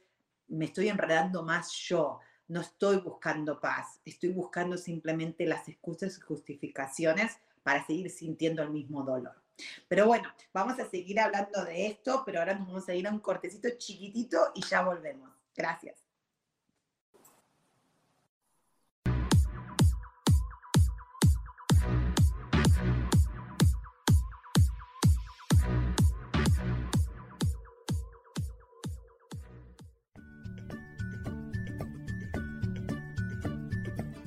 [0.48, 2.20] me estoy enredando más yo.
[2.48, 8.70] No estoy buscando paz, estoy buscando simplemente las excusas y justificaciones para seguir sintiendo el
[8.70, 9.36] mismo dolor.
[9.88, 13.12] Pero bueno, vamos a seguir hablando de esto, pero ahora nos vamos a ir a
[13.12, 15.30] un cortecito chiquitito y ya volvemos.
[15.56, 16.05] Gracias.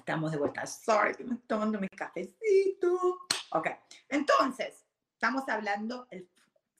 [0.00, 0.66] Estamos de vuelta.
[0.66, 3.20] Sorry, que me estoy tomando mi cafecito.
[3.52, 3.68] Ok,
[4.08, 4.84] entonces,
[5.14, 6.28] estamos hablando el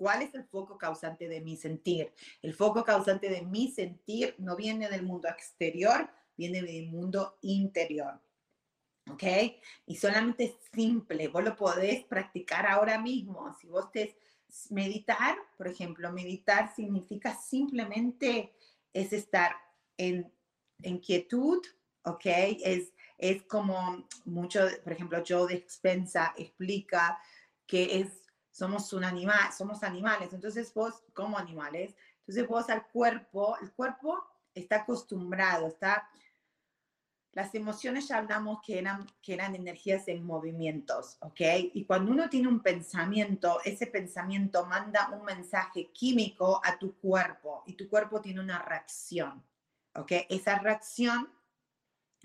[0.00, 2.11] ¿Cuál es el foco causante de mi sentir?
[2.40, 8.18] El foco causante de mi sentir no viene del mundo exterior, viene del mundo interior.
[9.11, 9.24] ¿Ok?
[9.85, 13.54] Y solamente es simple, vos lo podés practicar ahora mismo.
[13.61, 14.16] Si vos te
[14.70, 18.54] meditar, por ejemplo, meditar significa simplemente
[18.94, 19.54] es estar
[19.98, 20.33] en,
[20.78, 21.61] en quietud,
[22.04, 22.24] ¿ok?
[22.24, 27.20] Es, es como mucho, por ejemplo, Joe de Expensa explica
[27.66, 33.56] que es somos un animal, somos animales, entonces vos como animales, entonces vos al cuerpo,
[33.62, 34.22] el cuerpo
[34.54, 36.09] está acostumbrado, está,
[37.33, 41.40] las emociones ya hablamos que eran, que eran energías en movimientos, ¿ok?
[41.74, 47.62] Y cuando uno tiene un pensamiento, ese pensamiento manda un mensaje químico a tu cuerpo
[47.66, 49.44] y tu cuerpo tiene una reacción,
[49.94, 50.12] ¿ok?
[50.28, 51.33] Esa reacción,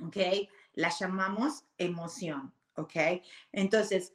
[0.01, 0.17] ¿ok?
[0.75, 2.95] La llamamos emoción, ¿ok?
[3.51, 4.13] Entonces,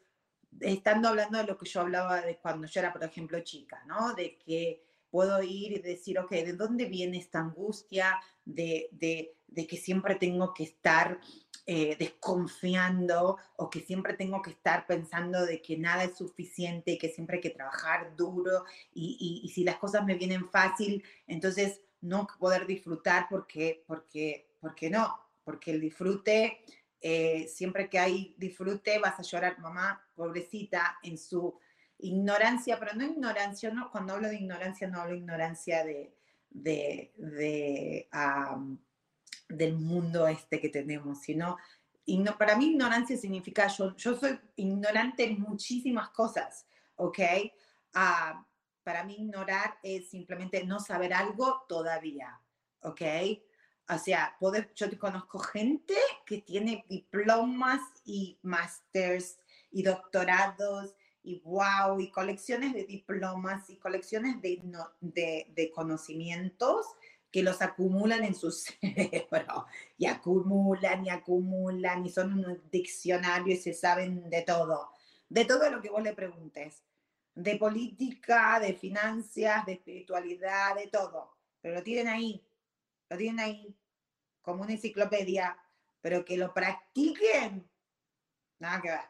[0.61, 4.15] estando hablando de lo que yo hablaba de cuando yo era, por ejemplo, chica, ¿no?
[4.15, 9.67] De que puedo ir y decir, ok, ¿de dónde viene esta angustia de, de, de
[9.67, 11.21] que siempre tengo que estar
[11.67, 17.11] eh, desconfiando o que siempre tengo que estar pensando de que nada es suficiente que
[17.11, 21.81] siempre hay que trabajar duro y, y, y si las cosas me vienen fácil, entonces
[22.01, 25.17] no poder disfrutar porque, porque, porque no,
[25.51, 26.63] porque el disfrute
[27.01, 31.59] eh, siempre que hay disfrute vas a llorar, mamá, pobrecita, en su
[31.99, 36.15] ignorancia, pero no ignorancia, no, cuando hablo de ignorancia no hablo de ignorancia de,
[36.51, 38.09] de, de
[39.49, 41.57] del mundo este que tenemos, sino
[42.39, 47.19] para mí ignorancia significa yo, yo soy ignorante en muchísimas cosas, ¿ok?
[47.93, 48.45] Uh,
[48.85, 52.41] para mí ignorar es simplemente no saber algo todavía,
[52.83, 53.03] ¿ok?
[53.93, 54.37] O sea,
[54.77, 59.41] yo te conozco gente que tiene diplomas y másters
[59.73, 64.63] y doctorados y wow, y colecciones de diplomas y colecciones de,
[65.01, 66.87] de, de conocimientos
[67.33, 69.67] que los acumulan en su cerebro.
[69.99, 74.93] Y acumulan y acumulan y son un diccionario y se saben de todo,
[75.29, 76.85] de todo lo que vos le preguntes,
[77.35, 82.45] de política, de finanzas, de espiritualidad, de todo, pero lo tienen ahí,
[83.09, 83.77] lo tienen ahí
[84.43, 85.57] como una enciclopedia,
[86.01, 87.69] pero que lo practiquen,
[88.59, 89.01] nada que ver.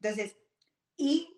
[0.00, 0.36] Entonces,
[0.96, 1.36] y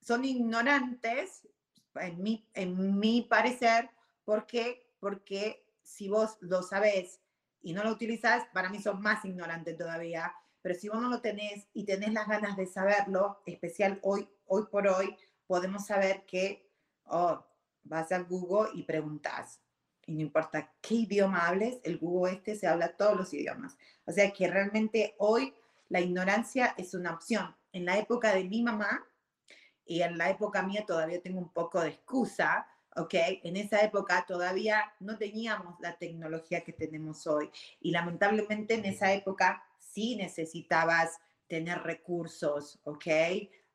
[0.00, 1.46] son ignorantes,
[1.94, 3.90] en mi, en mi parecer,
[4.24, 7.20] porque, porque si vos lo sabés
[7.60, 11.20] y no lo utilizás, para mí son más ignorantes todavía, pero si vos no lo
[11.20, 16.70] tenés y tenés las ganas de saberlo, especial hoy, hoy por hoy, podemos saber que,
[17.04, 17.44] oh,
[17.82, 19.60] vas a Google y preguntas
[20.08, 23.76] y no importa qué idioma hables, el Google este se habla todos los idiomas.
[24.06, 25.54] O sea que realmente hoy
[25.90, 27.54] la ignorancia es una opción.
[27.72, 29.06] En la época de mi mamá
[29.84, 32.66] y en la época mía todavía tengo un poco de excusa,
[32.96, 33.14] ¿ok?
[33.44, 39.12] En esa época todavía no teníamos la tecnología que tenemos hoy y lamentablemente en esa
[39.12, 41.18] época sí necesitabas
[41.48, 43.06] tener recursos, ¿ok?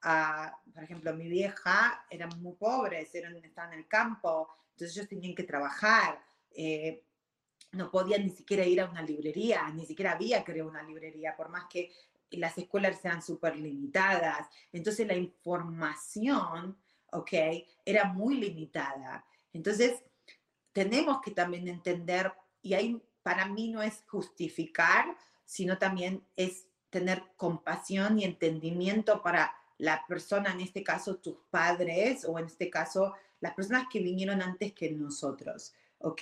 [0.04, 5.10] Uh, por ejemplo, mi vieja eran muy pobres, eran, estaban en el campo, entonces ellos
[5.10, 7.04] tenían que trabajar, eh,
[7.72, 11.50] no podían ni siquiera ir a una librería, ni siquiera había creo una librería, por
[11.50, 11.92] más que
[12.32, 14.48] las escuelas sean súper limitadas.
[14.72, 16.78] Entonces la información,
[17.12, 17.32] ¿ok?
[17.86, 19.26] Era muy limitada.
[19.54, 20.04] Entonces
[20.72, 27.24] tenemos que también entender, y ahí para mí no es justificar, sino también es tener
[27.38, 33.14] compasión y entendimiento para la persona, en este caso tus padres, o en este caso
[33.44, 36.22] las personas que vinieron antes que nosotros, ¿ok?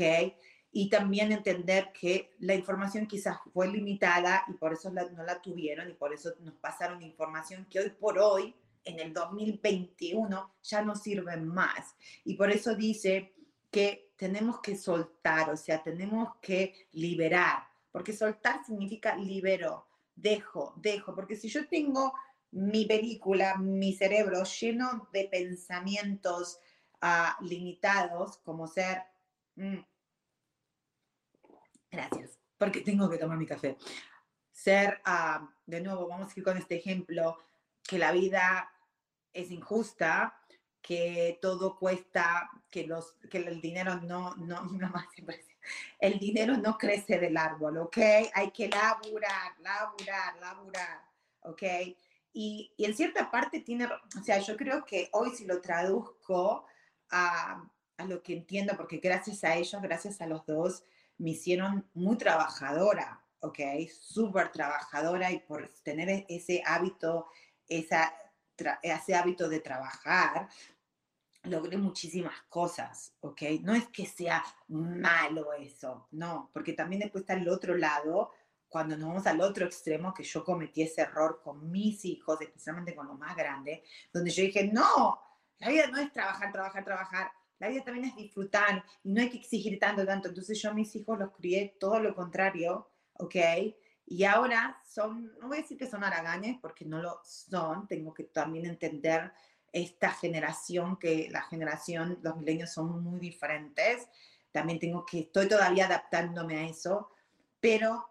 [0.72, 5.88] Y también entender que la información quizás fue limitada y por eso no la tuvieron
[5.88, 10.95] y por eso nos pasaron información que hoy por hoy, en el 2021, ya no
[10.95, 11.95] sirve más.
[12.26, 13.36] Y por eso dice
[13.69, 21.13] que tenemos que soltar, o sea, tenemos que liberar, porque soltar significa libero, dejo, dejo,
[21.13, 22.13] porque si yo tengo
[22.49, 26.59] mi película, mi cerebro lleno de pensamientos
[27.41, 29.03] limitados, como ser,
[29.55, 29.79] mm,
[31.89, 33.77] gracias, porque tengo que tomar mi café,
[34.51, 37.39] ser, ah, de nuevo, vamos a ir con este ejemplo,
[37.83, 38.71] que la vida
[39.33, 40.37] es injusta,
[40.81, 45.07] que todo cuesta, que, los, que el dinero no, no, no más
[45.99, 47.97] el dinero no crece del árbol, ¿ok?
[48.33, 51.01] Hay que laburar, laburar, laburar,
[51.41, 51.63] ¿ok?
[52.33, 56.65] Y, y, en cierta parte tiene, o sea, yo creo que hoy si lo traduzco
[57.12, 60.84] a, a, lo que entiendo, porque gracias a ellos, gracias a los dos,
[61.18, 63.59] me hicieron muy trabajadora, ¿ok?
[63.89, 67.28] Súper trabajadora y por tener e, ese hábito,
[67.68, 68.14] esa,
[68.82, 70.49] ese hábito de trabajar,
[71.43, 73.41] logré muchísimas cosas, ¿ok?
[73.62, 78.32] No es que sea malo eso, no, porque también después está el otro lado,
[78.70, 82.95] cuando nos vamos al otro extremo, que yo cometí ese error con mis hijos, especialmente
[82.95, 83.82] con los más grandes,
[84.14, 85.20] donde yo dije, no,
[85.62, 89.30] la vida no es trabajar, trabajar, trabajar, la vida también es disfrutar y no hay
[89.30, 90.28] que exigir tanto, tanto.
[90.28, 93.36] Entonces yo a mis hijos los crié todo lo contrario, ¿ok?
[94.07, 98.12] Y ahora son, no voy a decir que son haraganes, porque no lo son, tengo
[98.12, 99.32] que también entender
[99.72, 104.09] esta generación, que la generación, los milenios son muy diferentes.
[104.51, 107.12] También tengo que, estoy todavía adaptándome a eso,
[107.59, 108.09] pero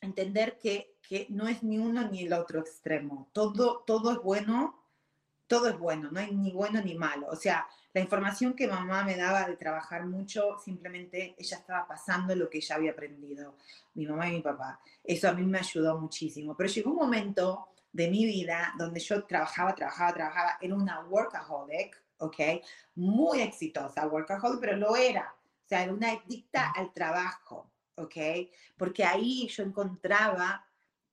[0.00, 3.28] entender que, que no es ni uno ni el otro extremo.
[3.32, 4.87] Todo, todo es bueno,
[5.48, 7.26] todo es bueno, no hay ni bueno ni malo.
[7.30, 12.36] O sea, la información que mamá me daba de trabajar mucho, simplemente ella estaba pasando
[12.36, 13.56] lo que ella había aprendido,
[13.94, 14.78] mi mamá y mi papá.
[15.02, 16.54] Eso a mí me ayudó muchísimo.
[16.54, 22.00] Pero llegó un momento de mi vida donde yo trabajaba, trabajaba, trabajaba, era una workaholic,
[22.18, 22.36] ¿ok?
[22.96, 25.34] Muy exitosa workaholic, pero lo era.
[25.64, 28.16] O sea, era una adicta al trabajo, ¿ok?
[28.76, 30.67] Porque ahí yo encontraba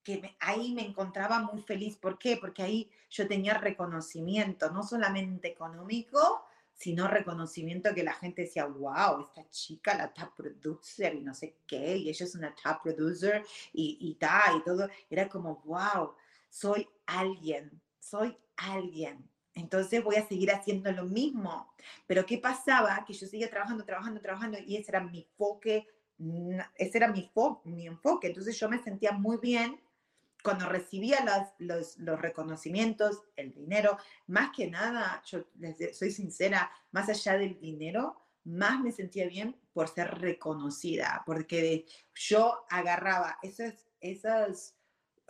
[0.05, 1.97] que ahí me encontraba muy feliz.
[1.97, 2.37] ¿Por qué?
[2.37, 6.45] Porque ahí yo tenía reconocimiento, no solamente económico,
[6.75, 11.57] sino reconocimiento que la gente decía, wow, esta chica, la top producer y no sé
[11.65, 13.43] qué, y ella es una top producer
[13.73, 14.87] y, y tal, y todo.
[15.09, 16.13] Era como, wow,
[16.49, 19.27] soy alguien, soy alguien.
[19.55, 21.73] Entonces voy a seguir haciendo lo mismo.
[22.05, 23.03] Pero ¿qué pasaba?
[23.07, 25.87] Que yo seguía trabajando, trabajando, trabajando y ese era mi enfoque,
[26.75, 27.31] ese era mi,
[27.63, 28.27] mi enfoque.
[28.27, 29.79] Entonces yo me sentía muy bien
[30.45, 31.25] cuando recibía
[31.57, 35.43] los, reconocimientos, el dinero, más que nada, yo
[35.91, 42.63] soy sincera, más allá del dinero, más me sentía bien por ser reconocida, porque yo
[42.69, 44.75] agarraba esos, esos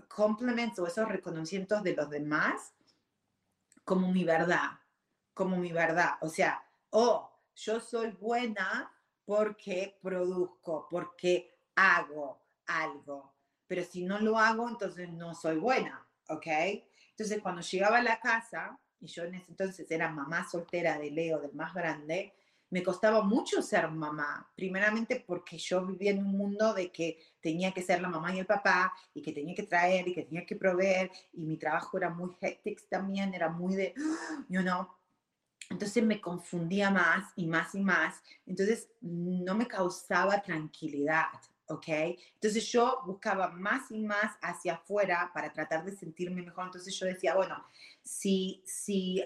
[0.09, 2.73] compliments o esos reconocimientos de los demás
[3.85, 4.81] como mi verdad,
[5.33, 6.15] como mi verdad.
[6.19, 8.91] O sea, oh, yo soy buena
[9.23, 13.34] porque produzco, porque hago algo.
[13.67, 16.47] Pero si no lo hago, entonces no soy buena, ¿ok?
[17.11, 21.11] Entonces cuando llegaba a la casa, y yo en ese entonces era mamá soltera de
[21.11, 22.33] Leo, del más grande,
[22.69, 27.71] me costaba mucho ser mamá, primeramente porque yo vivía en un mundo de que tenía
[27.71, 30.45] que ser la mamá y el papá y que tenía que traer y que tenía
[30.45, 33.93] que proveer y mi trabajo era muy hectic también, era muy de,
[34.49, 34.87] you know,
[35.69, 41.27] entonces me confundía más y más y más, entonces no me causaba tranquilidad,
[41.67, 41.87] ¿ok?
[42.33, 47.05] Entonces yo buscaba más y más hacia afuera para tratar de sentirme mejor, entonces yo
[47.05, 47.65] decía, bueno,
[48.03, 49.23] si, si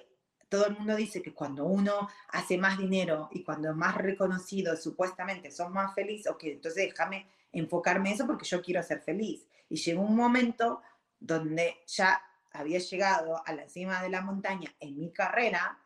[0.49, 4.75] todo el mundo dice que cuando uno hace más dinero y cuando es más reconocido,
[4.75, 9.45] supuestamente son más felices, ok, entonces déjame enfocarme en eso porque yo quiero ser feliz.
[9.69, 10.81] Y llegó un momento
[11.19, 12.21] donde ya
[12.51, 15.79] había llegado a la cima de la montaña en mi carrera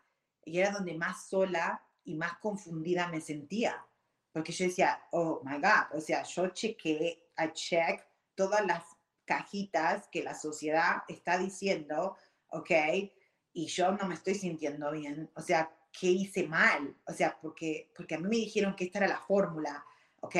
[0.45, 3.85] y era donde más sola y más confundida me sentía.
[4.33, 8.05] Porque yo decía, oh my God, o sea, yo chequeé, a check
[8.35, 8.83] todas las
[9.25, 12.17] cajitas que la sociedad está diciendo,
[12.49, 12.71] ok,
[13.53, 15.29] y yo no me estoy sintiendo bien.
[15.35, 16.95] O sea, ¿qué hice mal?
[17.05, 19.85] O sea, porque, porque a mí me dijeron que esta era la fórmula,
[20.21, 20.35] ¿ok?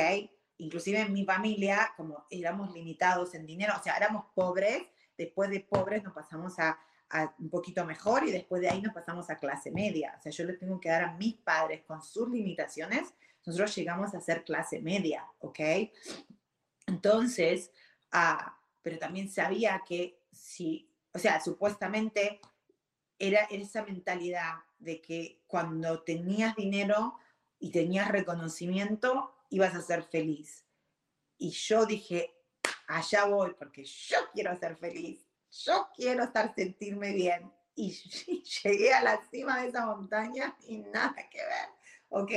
[0.58, 4.82] Inclusive en mi familia, como éramos limitados en dinero, o sea, éramos pobres,
[5.16, 6.78] después de pobres nos pasamos a,
[7.10, 10.14] a un poquito mejor y después de ahí nos pasamos a clase media.
[10.18, 13.14] O sea, yo les tengo que dar a mis padres con sus limitaciones,
[13.46, 15.60] nosotros llegamos a ser clase media, ¿ok?
[16.86, 17.70] Entonces,
[18.12, 22.40] ah, pero también sabía que si, o sea, supuestamente
[23.18, 27.18] era esa mentalidad de que cuando tenías dinero
[27.58, 30.64] y tenías reconocimiento, ibas a ser feliz.
[31.38, 32.34] Y yo dije,
[32.86, 37.50] allá voy, porque yo quiero ser feliz, yo quiero estar, sentirme bien.
[37.74, 37.92] Y,
[38.64, 41.68] llegué a la cima de esa montaña y nada que ver,
[42.08, 42.32] ¿ok?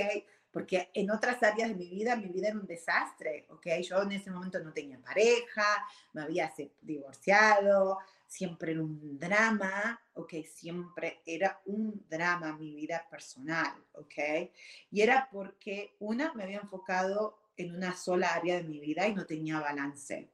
[0.58, 3.68] Porque en otras áreas de mi vida, mi vida era un desastre, ¿ok?
[3.84, 6.52] Yo en ese momento no tenía pareja, me había
[6.82, 14.50] divorciado, siempre era un drama, ok, siempre era un drama mi vida personal, ok.
[14.90, 19.14] Y era porque una, me había enfocado en una sola área de mi vida y
[19.14, 20.32] no tenía balance.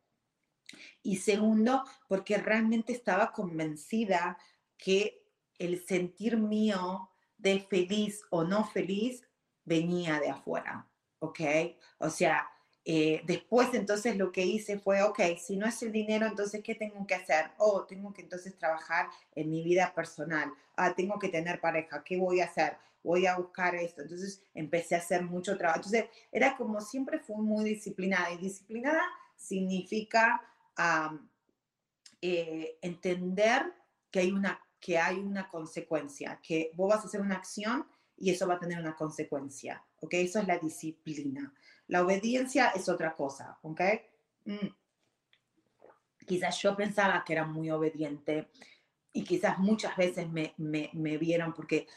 [1.01, 4.37] Y segundo, porque realmente estaba convencida
[4.77, 5.27] que
[5.59, 9.27] el sentir mío de feliz o no feliz
[9.65, 10.87] venía de afuera,
[11.19, 11.39] ¿ok?
[11.99, 12.47] O sea,
[12.85, 16.75] eh, después entonces lo que hice fue, ok, si no es el dinero, entonces ¿qué
[16.75, 17.51] tengo que hacer?
[17.57, 20.51] Oh, tengo que entonces trabajar en mi vida personal.
[20.75, 22.03] Ah, tengo que tener pareja.
[22.03, 22.77] ¿Qué voy a hacer?
[23.01, 24.01] Voy a buscar esto.
[24.01, 25.79] Entonces empecé a hacer mucho trabajo.
[25.79, 28.31] Entonces era como siempre fui muy disciplinada.
[28.31, 29.03] Y disciplinada
[29.37, 30.41] significa
[32.21, 33.73] eh, entender
[34.11, 37.87] que hay, una, que hay una consecuencia, que vos vas a hacer una acción
[38.17, 39.83] y eso va a tener una consecuencia.
[40.01, 40.13] ¿Ok?
[40.15, 41.53] Eso es la disciplina.
[41.87, 43.81] La obediencia es otra cosa, ¿ok?
[44.45, 44.67] Mm.
[46.25, 48.49] Quizás yo pensaba que era muy obediente
[49.11, 51.87] y quizás muchas veces me, me, me vieron porque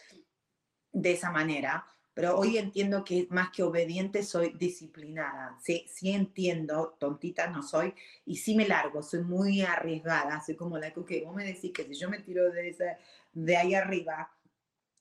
[0.93, 1.87] de esa manera,
[2.17, 5.59] pero hoy entiendo que más que obediente soy disciplinada.
[5.63, 7.95] Sí, sí entiendo, tontita no soy,
[8.25, 11.85] y sí me largo, soy muy arriesgada, soy como la que, vos me decís que
[11.85, 12.97] si yo me tiro de, ese,
[13.35, 14.31] de ahí arriba,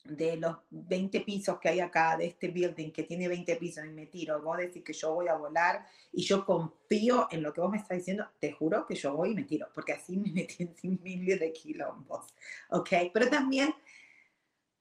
[0.05, 3.89] de los 20 pisos que hay acá, de este building que tiene 20 pisos y
[3.89, 7.61] me tiro, vos decís que yo voy a volar y yo confío en lo que
[7.61, 10.31] vos me estás diciendo, te juro que yo voy y me tiro, porque así me
[10.31, 12.33] metí en miles de quilombos,
[12.69, 12.89] ¿ok?
[13.13, 13.73] Pero también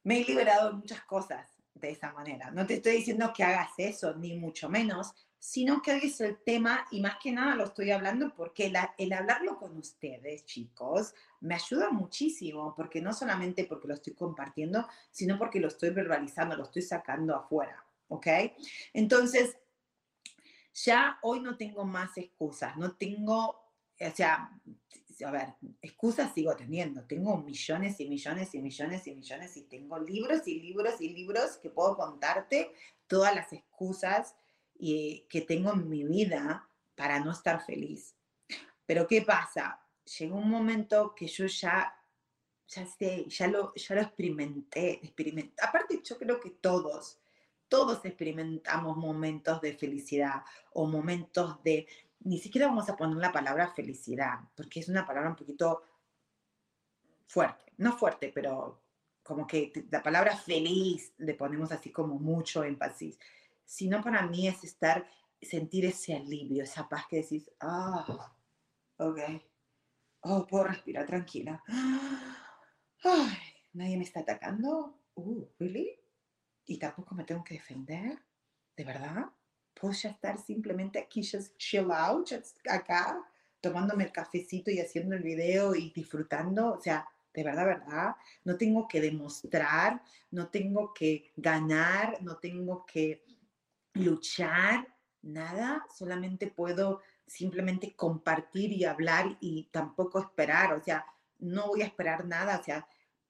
[0.02, 2.50] me he liberado de muchas cosas de esa manera.
[2.50, 5.14] No te estoy diciendo que hagas eso, ni mucho menos,
[5.44, 9.12] sino que hoy es el tema y más que nada lo estoy hablando porque el
[9.12, 15.36] hablarlo con ustedes, chicos, me ayuda muchísimo, porque no solamente porque lo estoy compartiendo, sino
[15.36, 18.26] porque lo estoy verbalizando, lo estoy sacando afuera, ¿ok?
[18.94, 19.58] Entonces,
[20.72, 23.48] ya hoy no tengo más excusas, no tengo,
[24.00, 24.50] o sea,
[25.26, 29.98] a ver, excusas sigo teniendo, tengo millones y millones y millones y millones y tengo
[29.98, 32.72] libros y libros y libros que puedo contarte
[33.06, 34.36] todas las excusas
[34.78, 38.14] y, que tengo en mi vida para no estar feliz.
[38.86, 39.80] Pero ¿qué pasa?
[40.18, 41.94] Llegó un momento que yo ya,
[42.66, 45.54] ya sé, ya lo, ya lo experimenté, experimenté.
[45.62, 47.18] Aparte, yo creo que todos,
[47.68, 51.86] todos experimentamos momentos de felicidad o momentos de,
[52.20, 55.82] ni siquiera vamos a poner la palabra felicidad, porque es una palabra un poquito
[57.26, 58.80] fuerte, no fuerte, pero
[59.22, 63.18] como que la palabra feliz le ponemos así como mucho énfasis
[63.64, 65.06] sino para mí es estar,
[65.40, 68.34] sentir ese alivio, esa paz que decís, ah,
[68.98, 69.18] ok,
[70.20, 71.62] oh, puedo respirar tranquila.
[73.04, 73.36] Ay,
[73.72, 75.00] nadie me está atacando.
[75.14, 75.98] Uh, ¿really?
[76.66, 78.18] Y tampoco me tengo que defender,
[78.76, 79.26] ¿de verdad?
[79.74, 83.22] Puedo ya estar simplemente aquí, just chill out, just acá,
[83.60, 88.56] tomándome el cafecito y haciendo el video y disfrutando, o sea, de verdad, verdad, no
[88.56, 90.00] tengo que demostrar,
[90.30, 93.24] no tengo que ganar, no tengo que
[93.94, 94.86] luchar,
[95.22, 101.06] nada, solamente puedo simplemente compartir y hablar y tampoco esperar, o sea,
[101.38, 102.86] no voy a esperar nada, o sea,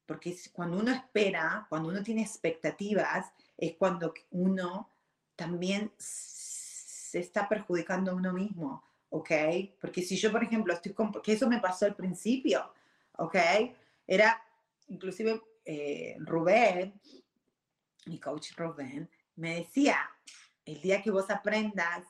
[0.07, 4.91] porque cuando uno espera, cuando uno tiene expectativas, es cuando uno
[5.37, 9.31] también se está perjudicando a uno mismo, ¿ok?
[9.81, 12.73] Porque si yo, por ejemplo, estoy con, que eso me pasó al principio,
[13.17, 13.37] ¿ok?
[14.07, 14.43] Era,
[14.89, 17.01] inclusive eh, Rubén,
[18.07, 19.99] mi coach Rubén, me decía,
[20.65, 22.07] el día que vos aprendas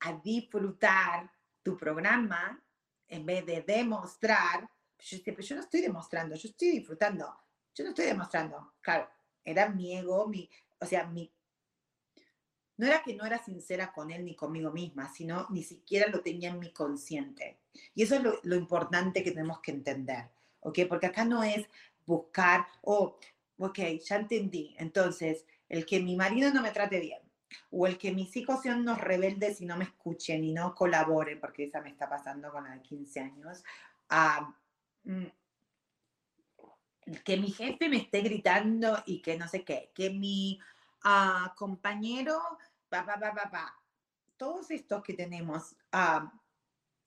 [0.00, 1.30] a disfrutar
[1.62, 2.62] tu programa,
[3.08, 7.26] en vez de demostrar, yo, yo no estoy demostrando, yo estoy disfrutando,
[7.74, 8.74] yo no estoy demostrando.
[8.80, 9.08] Claro,
[9.44, 10.48] era mi ego, mi,
[10.78, 11.32] o sea, mi...
[12.76, 16.20] No era que no era sincera con él ni conmigo misma, sino ni siquiera lo
[16.20, 17.58] tenía en mi consciente.
[17.94, 20.30] Y eso es lo, lo importante que tenemos que entender,
[20.60, 20.80] ¿ok?
[20.88, 21.66] Porque acá no es
[22.06, 23.18] buscar, oh,
[23.58, 24.76] ok, ya entendí.
[24.78, 27.20] Entonces, el que mi marido no me trate bien,
[27.70, 31.40] o el que mis hijos sean unos rebeldes y no me escuchen y no colaboren,
[31.40, 33.64] porque esa me está pasando con la de 15 años,
[34.10, 34.52] uh,
[37.24, 40.60] que mi jefe me esté gritando y que no sé qué, que mi
[41.04, 42.38] uh, compañero,
[42.88, 43.78] pa, pa, pa, pa, pa,
[44.36, 45.72] todos estos que tenemos.
[45.92, 46.28] Uh,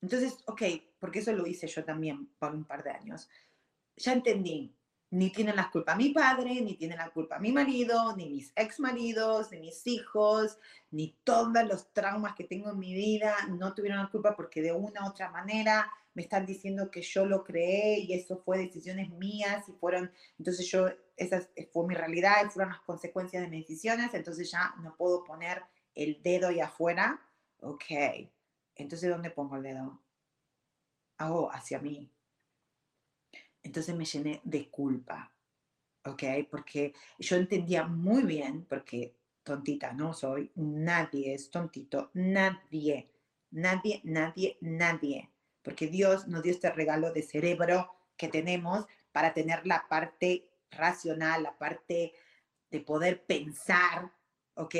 [0.00, 0.62] entonces, ok,
[0.98, 3.28] porque eso lo hice yo también por un par de años.
[3.96, 4.74] Ya entendí,
[5.12, 8.80] ni tienen la culpa mi padre, ni tiene la culpa mi marido, ni mis ex
[8.80, 10.58] maridos, ni mis hijos,
[10.90, 14.72] ni todos los traumas que tengo en mi vida, no tuvieron la culpa porque de
[14.72, 19.10] una u otra manera me están diciendo que yo lo creé y eso fue decisiones
[19.10, 20.88] mías y fueron, entonces yo,
[21.18, 25.62] esa fue mi realidad, fueron las consecuencias de mis decisiones, entonces ya no puedo poner
[25.94, 27.20] el dedo ahí afuera,
[27.60, 27.84] ok,
[28.76, 30.00] entonces ¿dónde pongo el dedo?
[31.18, 32.10] Hago hacia mí,
[33.62, 35.32] entonces me llené de culpa,
[36.04, 36.22] ¿ok?
[36.50, 43.10] Porque yo entendía muy bien, porque tontita no soy, nadie es tontito, nadie,
[43.50, 45.30] nadie, nadie, nadie,
[45.62, 51.42] porque Dios nos dio este regalo de cerebro que tenemos para tener la parte racional,
[51.42, 52.14] la parte
[52.70, 54.12] de poder pensar,
[54.54, 54.74] ¿ok?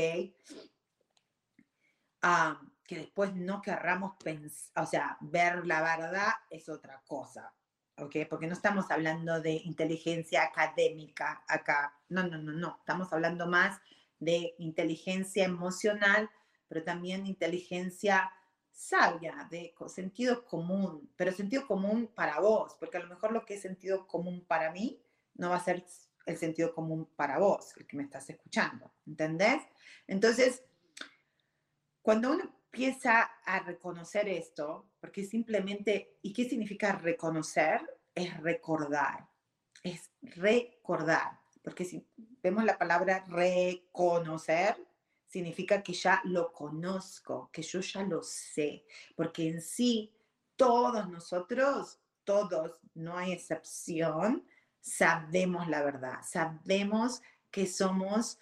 [2.23, 7.53] Ah, que después no querramos pensar, o sea, ver la verdad es otra cosa,
[7.99, 8.17] ¿ok?
[8.29, 13.81] Porque no estamos hablando de inteligencia académica acá, no, no, no, no, estamos hablando más
[14.19, 16.31] de inteligencia emocional,
[16.69, 18.31] pero también inteligencia
[18.73, 23.55] sabia, de sentido común, pero sentido común para vos, porque a lo mejor lo que
[23.55, 25.01] es sentido común para mí
[25.35, 25.85] no va a ser
[26.27, 29.63] el sentido común para vos, el que me estás escuchando, ¿entendés?
[30.07, 30.63] Entonces,
[32.01, 37.83] cuando uno empieza a reconocer esto, porque simplemente, ¿y qué significa reconocer?
[38.15, 39.29] Es recordar,
[39.83, 42.07] es recordar, porque si
[42.43, 44.77] vemos la palabra reconocer,
[45.27, 50.11] significa que ya lo conozco, que yo ya lo sé, porque en sí
[50.57, 54.47] todos nosotros, todos, no hay excepción,
[54.81, 57.21] sabemos la verdad, sabemos
[57.51, 58.39] que somos,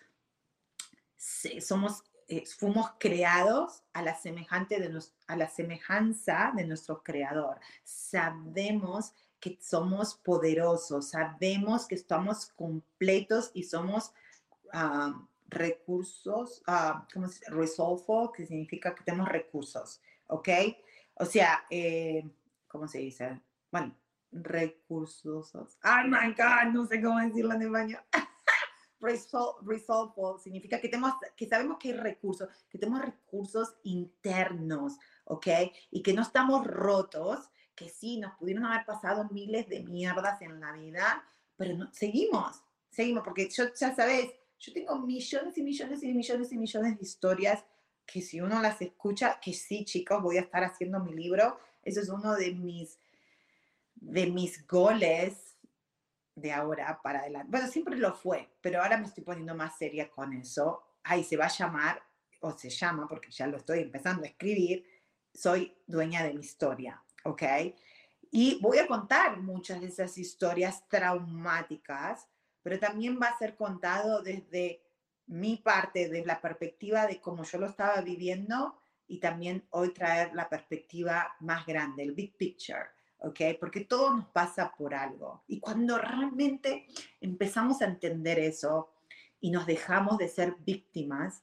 [1.17, 7.59] somos eh, fuimos creados a la, semejante de a la semejanza de nuestro creador.
[7.83, 14.13] Sabemos que somos poderosos, sabemos que estamos completos y somos
[14.73, 17.51] ah, recursos, uh, ¿cómo se dice?
[17.51, 20.49] Resolvo, que significa que tenemos recursos, ¿ok?
[21.15, 22.31] O sea, eh,
[22.69, 23.41] ¿cómo se dice?
[23.73, 23.97] Bueno,
[24.31, 25.79] recursos.
[25.83, 26.73] ¡Ay, my God!
[26.73, 28.03] No sé cómo decirlo en español.
[29.01, 35.47] resolve significa que, tenemos, que sabemos que hay recursos, que tenemos recursos internos, ¿ok?
[35.91, 40.61] Y que no estamos rotos, que sí, nos pudieron haber pasado miles de mierdas en
[40.61, 41.25] la vida,
[41.57, 46.53] pero no, seguimos, seguimos, porque yo, ya sabes, yo tengo millones y millones y millones
[46.53, 47.65] y millones de historias
[48.05, 52.01] que si uno las escucha, que sí, chicos, voy a estar haciendo mi libro, eso
[52.01, 52.99] es uno de mis,
[53.95, 55.50] de mis goles
[56.41, 57.51] de ahora para adelante.
[57.51, 60.83] Bueno, siempre lo fue, pero ahora me estoy poniendo más seria con eso.
[61.03, 62.03] Ahí se va a llamar,
[62.41, 64.85] o se llama, porque ya lo estoy empezando a escribir,
[65.33, 67.43] soy dueña de mi historia, ¿ok?
[68.31, 72.29] Y voy a contar muchas de esas historias traumáticas,
[72.63, 74.83] pero también va a ser contado desde
[75.27, 80.35] mi parte, desde la perspectiva de cómo yo lo estaba viviendo y también hoy traer
[80.35, 82.89] la perspectiva más grande, el big picture
[83.21, 83.41] ¿ok?
[83.59, 85.45] Porque todo nos pasa por algo.
[85.47, 86.87] Y cuando realmente
[87.21, 88.91] empezamos a entender eso
[89.41, 91.43] y nos dejamos de ser víctimas,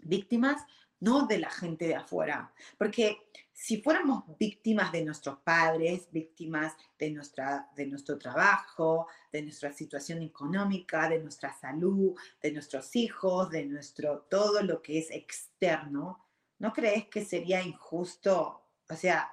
[0.00, 0.62] víctimas
[1.00, 3.18] no de la gente de afuera, porque
[3.52, 10.22] si fuéramos víctimas de nuestros padres, víctimas de, nuestra, de nuestro trabajo, de nuestra situación
[10.22, 16.24] económica, de nuestra salud, de nuestros hijos, de nuestro todo lo que es externo,
[16.58, 18.62] ¿no crees que sería injusto?
[18.88, 19.30] O sea,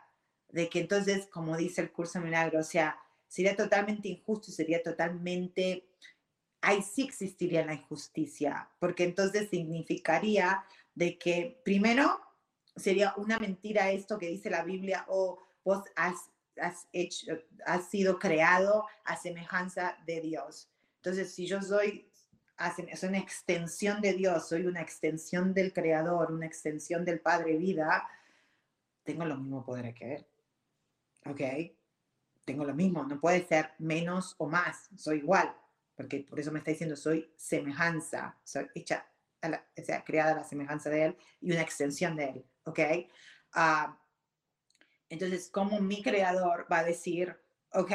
[0.52, 2.98] de que entonces, como dice el curso milagro, o sea,
[3.28, 5.88] sería totalmente injusto, sería totalmente,
[6.62, 12.20] ahí sí existiría la injusticia, porque entonces significaría de que primero
[12.76, 16.32] sería una mentira esto que dice la Biblia, o vos has,
[16.92, 20.70] hecho, has sido creado a semejanza de Dios.
[20.98, 22.10] Entonces, si yo soy,
[22.96, 28.08] soy una extensión de Dios, soy una extensión del Creador, una extensión del Padre Vida,
[29.04, 30.26] tengo los mismos poderes que Él.
[31.26, 31.42] ¿Ok?
[32.46, 35.56] Tengo lo mismo, no puede ser menos o más, soy igual,
[35.96, 39.06] porque por eso me está diciendo soy semejanza, soy hecha,
[39.44, 42.80] o sea, creada a la semejanza de Él y una extensión de Él, ¿ok?
[43.56, 43.94] Uh,
[45.10, 47.38] entonces, ¿cómo mi creador va a decir,
[47.74, 47.92] ok,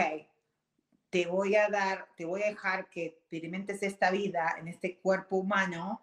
[1.11, 5.37] te voy a dar, te voy a dejar que experimentes esta vida en este cuerpo
[5.37, 6.01] humano,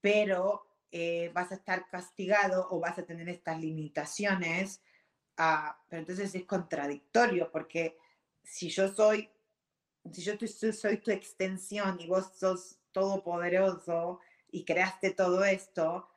[0.00, 4.82] pero eh, vas a estar castigado o vas a tener estas limitaciones
[5.36, 7.98] pero entonces es contradictorio porque
[8.42, 9.30] si yo soy,
[10.10, 10.34] si yo
[10.72, 14.20] soy tu extensión y vos sos todopoderoso
[14.50, 16.08] y creaste todo esto,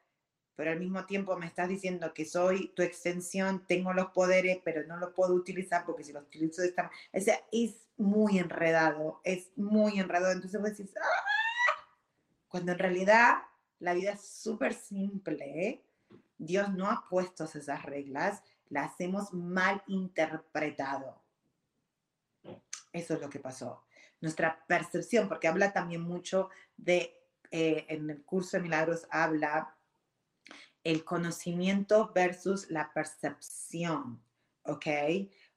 [0.55, 4.85] pero al mismo tiempo me estás diciendo que soy tu extensión, tengo los poderes, pero
[4.87, 7.19] no los puedo utilizar porque si los utilizo de esta o
[7.51, 10.31] es muy enredado, es muy enredado.
[10.33, 11.35] Entonces vos decís, ¡Ah!
[12.47, 13.39] cuando en realidad
[13.79, 15.85] la vida es súper simple, ¿eh?
[16.37, 21.21] Dios no ha puesto esas reglas, las hemos mal interpretado.
[22.91, 23.83] Eso es lo que pasó.
[24.21, 27.13] Nuestra percepción, porque habla también mucho de,
[27.51, 29.75] eh, en el curso de milagros habla
[30.83, 34.21] el conocimiento versus la percepción,
[34.63, 34.85] ¿ok?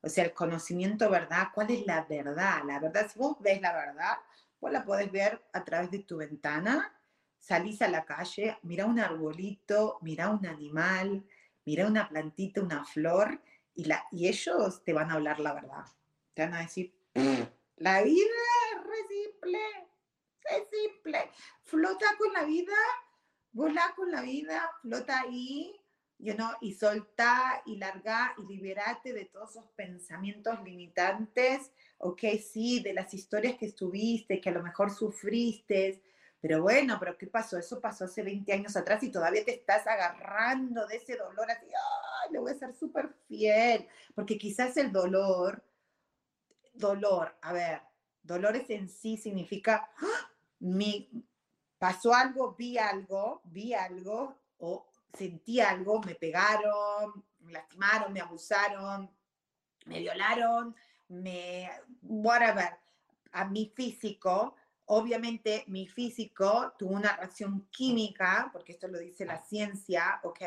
[0.01, 1.49] O sea, el conocimiento, ¿verdad?
[1.55, 2.63] ¿Cuál es la verdad?
[2.67, 4.17] La verdad, si vos ves la verdad,
[4.61, 6.99] vos la podés ver a través de tu ventana,
[7.39, 11.25] salís a la calle, mira un arbolito, mira un animal,
[11.69, 13.43] mira una plantita, una flor,
[13.75, 15.85] y, la, y ellos te van a hablar la verdad.
[16.33, 16.95] Te van a decir,
[17.77, 18.41] la vida
[18.73, 19.59] es re simple,
[20.45, 21.31] es simple.
[21.65, 22.75] Flota con la vida,
[23.53, 25.79] volá con la vida, flota ahí,
[26.17, 32.81] you know, y soltá y larga y liberate de todos esos pensamientos limitantes, ok, sí,
[32.81, 36.03] de las historias que estuviste, que a lo mejor sufriste,
[36.41, 37.59] pero bueno, pero ¿qué pasó?
[37.59, 41.67] Eso pasó hace 20 años atrás y todavía te estás agarrando de ese dolor así,
[41.67, 45.65] ay, le voy a ser súper fiel, porque quizás el dolor,
[46.73, 47.83] dolor, a ver,
[48.23, 50.31] dolores en sí significa, ¡ah!
[50.61, 51.11] mi,
[51.79, 59.11] pasó algo, vi algo, vi algo, o sentí algo, me pegaron, me lastimaron, me abusaron,
[59.87, 60.77] me violaron,
[61.09, 61.69] me,
[62.03, 62.79] whatever,
[63.33, 64.55] a mi físico,
[64.89, 70.41] obviamente mi físico tuvo una reacción química, porque esto lo dice la ciencia, ¿ok?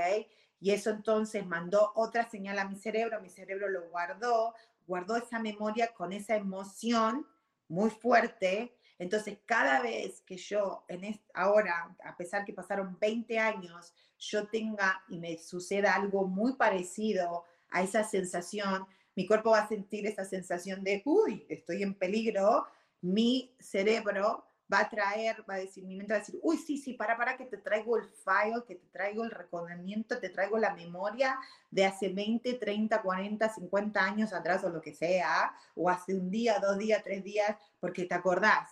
[0.60, 4.54] Y eso entonces mandó otra señal a mi cerebro, mi cerebro lo guardó,
[4.86, 7.26] guardó esa memoria con esa emoción
[7.68, 8.76] muy fuerte.
[9.00, 15.04] Entonces, cada vez que yo, en ahora, a pesar que pasaron 20 años, yo tenga
[15.10, 18.86] y me suceda algo muy parecido a esa sensación,
[19.16, 22.66] mi cuerpo va a sentir esa sensación de, uy, estoy en peligro,
[23.02, 26.78] mi cerebro va a traer, va a decir, mi mente va a decir, uy, sí,
[26.78, 30.58] sí, para, para, que te traigo el file, que te traigo el reconocimiento, te traigo
[30.58, 31.38] la memoria
[31.70, 36.32] de hace 20, 30, 40, 50 años atrás o lo que sea, o hace un
[36.32, 38.70] día, dos días, tres días, porque te acordás.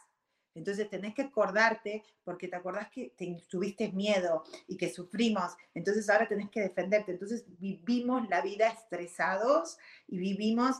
[0.55, 3.13] Entonces tenés que acordarte porque te acordás que
[3.49, 5.55] tuviste miedo y que sufrimos.
[5.73, 7.11] Entonces ahora tenés que defenderte.
[7.11, 9.77] Entonces vivimos la vida estresados
[10.07, 10.77] y vivimos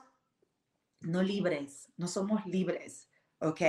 [1.02, 3.09] no libres, no somos libres.
[3.40, 3.62] ¿Ok?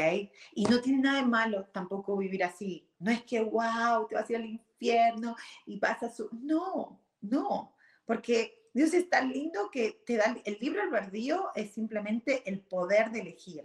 [0.55, 2.89] Y no tiene nada de malo tampoco vivir así.
[2.99, 6.29] No es que, wow, te vas a ir al infierno y vas a su...
[6.33, 12.49] No, no, porque Dios es tan lindo que te da el libre albedrío es simplemente
[12.49, 13.65] el poder de elegir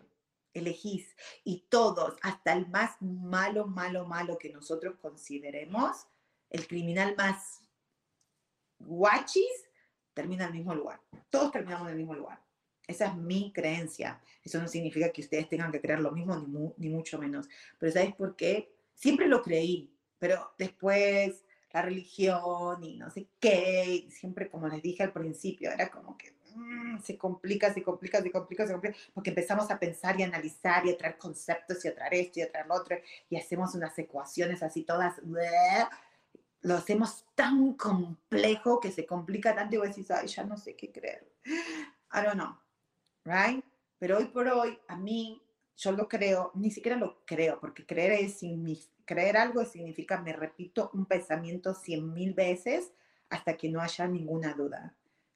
[0.55, 6.07] elegís y todos, hasta el más malo, malo, malo que nosotros consideremos,
[6.49, 7.61] el criminal más
[8.79, 9.69] guachis,
[10.13, 11.01] termina en el mismo lugar.
[11.29, 12.41] Todos terminamos en el mismo lugar.
[12.87, 14.21] Esa es mi creencia.
[14.43, 17.47] Eso no significa que ustedes tengan que creer lo mismo, ni, ni mucho menos.
[17.79, 18.71] Pero ¿sabes por qué?
[18.93, 25.03] Siempre lo creí, pero después la religión y no sé qué, siempre como les dije
[25.03, 29.29] al principio, era como que Mm, se complica, se complica, se complica, se complica, porque
[29.31, 32.51] empezamos a pensar y analizar y a traer conceptos y a traer esto y a
[32.51, 32.97] traer lo otro
[33.29, 35.15] y hacemos unas ecuaciones así todas,
[36.61, 40.75] lo hacemos tan complejo que se complica tanto y vos decís, ay, ya no sé
[40.75, 41.27] qué creer.
[41.45, 42.57] I don't know,
[43.25, 43.63] right?
[43.99, 45.41] Pero hoy por hoy, a mí,
[45.75, 48.39] yo lo creo, ni siquiera lo creo, porque creer, es,
[49.03, 52.91] creer algo significa, me repito un pensamiento cien mil veces
[53.29, 54.95] hasta que no haya ninguna duda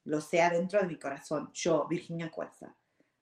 [0.10, 1.52] lo sea dentro de mi corazón.
[1.54, 2.76] Yo, Virginia Cuesta,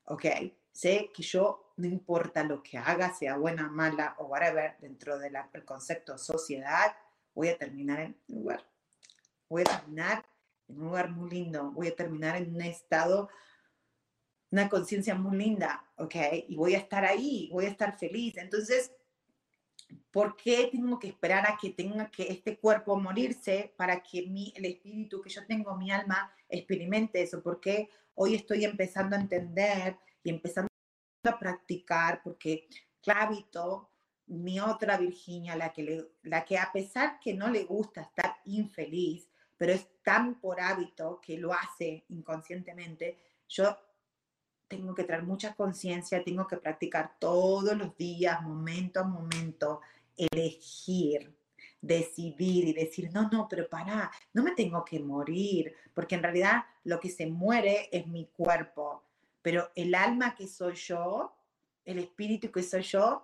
[0.05, 0.25] ¿ok?
[0.71, 5.35] Sé que yo, no importa lo que haga, sea buena, mala o whatever, dentro del
[5.65, 6.95] concepto sociedad,
[7.33, 8.65] voy a terminar en un lugar.
[9.49, 10.25] Voy a terminar
[10.67, 11.71] en un lugar muy lindo.
[11.71, 13.29] Voy a terminar en un estado,
[14.51, 16.15] una conciencia muy linda, ¿ok?
[16.47, 18.37] Y voy a estar ahí, voy a estar feliz.
[18.37, 18.91] Entonces,
[20.11, 24.51] ¿Por qué tengo que esperar a que tenga que este cuerpo morirse para que mi,
[24.55, 27.41] el espíritu que yo tengo, mi alma, experimente eso?
[27.41, 30.69] Porque hoy estoy empezando a entender y empezando
[31.23, 32.67] a practicar, porque
[33.01, 33.91] Clavito,
[34.27, 39.29] mi otra Virginia, la que, la que a pesar que no le gusta estar infeliz,
[39.55, 43.77] pero es tan por hábito que lo hace inconscientemente, yo
[44.67, 49.81] tengo que traer mucha conciencia, tengo que practicar todos los días, momento a momento,
[50.15, 51.33] elegir,
[51.81, 56.65] decidir y decir, no, no, pero para, no me tengo que morir, porque en realidad
[56.83, 59.03] lo que se muere es mi cuerpo,
[59.41, 61.33] pero el alma que soy yo,
[61.85, 63.23] el espíritu que soy yo,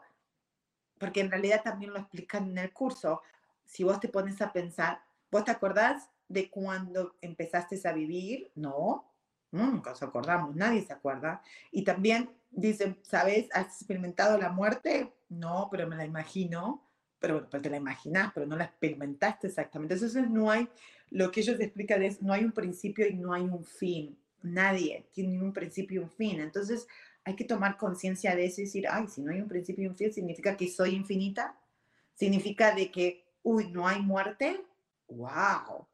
[0.98, 3.22] porque en realidad también lo explican en el curso,
[3.66, 8.52] si vos te pones a pensar, ¿vos te acordás de cuando empezaste a vivir?
[8.56, 9.13] No,
[9.54, 11.42] nunca se acordamos, nadie se acuerda.
[11.72, 13.48] Y también dicen, ¿sabes?
[13.54, 15.14] ¿Has experimentado la muerte?
[15.30, 16.84] No, pero me la imagino.
[17.20, 19.94] Pero, te la imaginas, pero no la experimentaste exactamente.
[19.94, 20.68] Entonces no hay,
[21.10, 24.18] lo que ellos explican es, no hay un principio y no hay un fin.
[24.42, 26.42] Nadie tiene un principio y un fin.
[26.42, 26.86] Entonces
[27.24, 29.88] hay que tomar conciencia de eso y decir, ay, si no hay un principio y
[29.88, 31.58] un fin, significa que soy infinita.
[32.14, 34.62] Significa de que, uy, no hay muerte.
[35.08, 35.88] ¡Wow!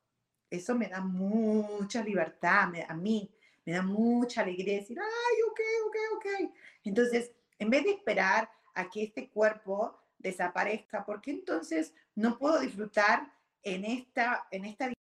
[0.49, 3.30] Eso me da mucha libertad a mí
[3.70, 6.51] me da mucha alegría decir, ay, ok, ok, ok.
[6.84, 13.32] Entonces, en vez de esperar a que este cuerpo desaparezca, porque entonces no puedo disfrutar
[13.61, 14.91] en esta, en esta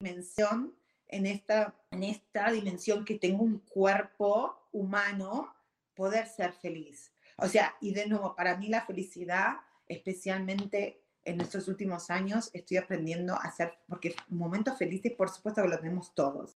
[0.00, 0.74] dimensión,
[1.06, 5.54] en esta, en esta dimensión que tengo un cuerpo humano,
[5.94, 7.12] poder ser feliz.
[7.36, 9.56] O sea, y de nuevo, para mí la felicidad,
[9.86, 15.68] especialmente en estos últimos años, estoy aprendiendo a ser, porque momentos felices, por supuesto que
[15.68, 16.56] los tenemos todos,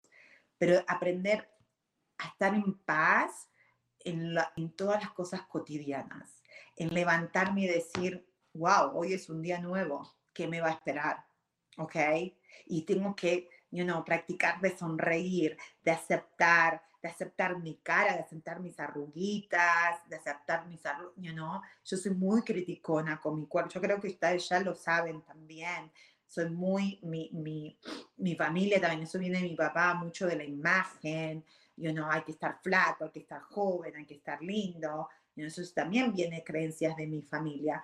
[0.61, 1.49] pero aprender
[2.19, 3.49] a estar en paz
[3.97, 4.35] en,
[4.75, 6.43] todas las cosas cotidianas,
[6.75, 11.25] en levantarme y decir, wow, hoy es un día nuevo, ¿qué me va a esperar?
[11.79, 11.95] ¿Ok?
[12.67, 18.19] Y tengo que, you know, practicar de sonreír, de aceptar, de aceptar mi cara, de
[18.19, 21.59] aceptar mis arruguitas, de aceptar mis arruguitas, you know?
[21.83, 25.91] Yo soy muy criticona con mi cuerpo, yo creo que ustedes ya lo saben también.
[26.31, 27.77] Soy muy, mi, mi,
[28.15, 31.43] mi familia también, eso viene de mi papá, mucho de la imagen,
[31.75, 35.43] you know, hay que estar flaco, hay que estar joven, hay que estar lindo, y
[35.43, 37.83] eso también viene creencias de mi familia.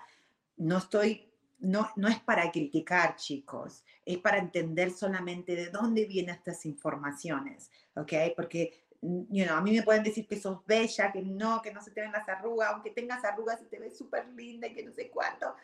[0.56, 6.36] No estoy, no, no es para criticar, chicos, es para entender solamente de dónde vienen
[6.36, 8.14] estas informaciones, ¿ok?
[8.34, 11.80] Porque you know, a mí me pueden decir que sos bella, que no, que no
[11.80, 14.84] se te ven las arrugas, aunque tengas arrugas y te ves súper linda y que
[14.84, 15.54] no sé cuánto.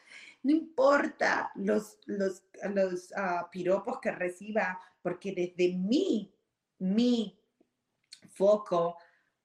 [0.43, 6.33] No importa los, los, los ah, piropos que reciba, porque desde mi,
[6.79, 7.39] mi
[8.35, 8.99] foco,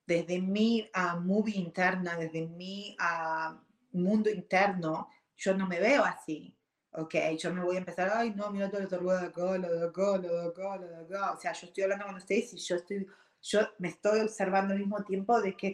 [0.05, 3.55] desde mi uh, movie interna, desde mi uh,
[3.97, 6.55] mundo interno, yo no me veo así.
[6.91, 9.85] Ok, yo me voy a empezar, ay, no, mira todo lo de acá, lo de
[9.87, 11.31] acá, lo de acá, lo de acá.
[11.33, 13.07] O sea, yo estoy hablando con ustedes y yo estoy
[13.41, 15.73] yo me estoy observando al mismo tiempo de que,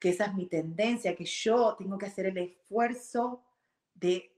[0.00, 3.42] que esa es mi tendencia, que yo tengo que hacer el esfuerzo
[3.94, 4.32] de,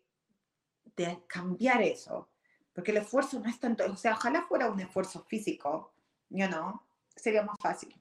[0.96, 2.28] de cambiar eso.
[2.72, 5.92] Porque el esfuerzo no es tanto, o sea, ojalá fuera un esfuerzo físico,
[6.28, 7.94] yo no, sería más fácil.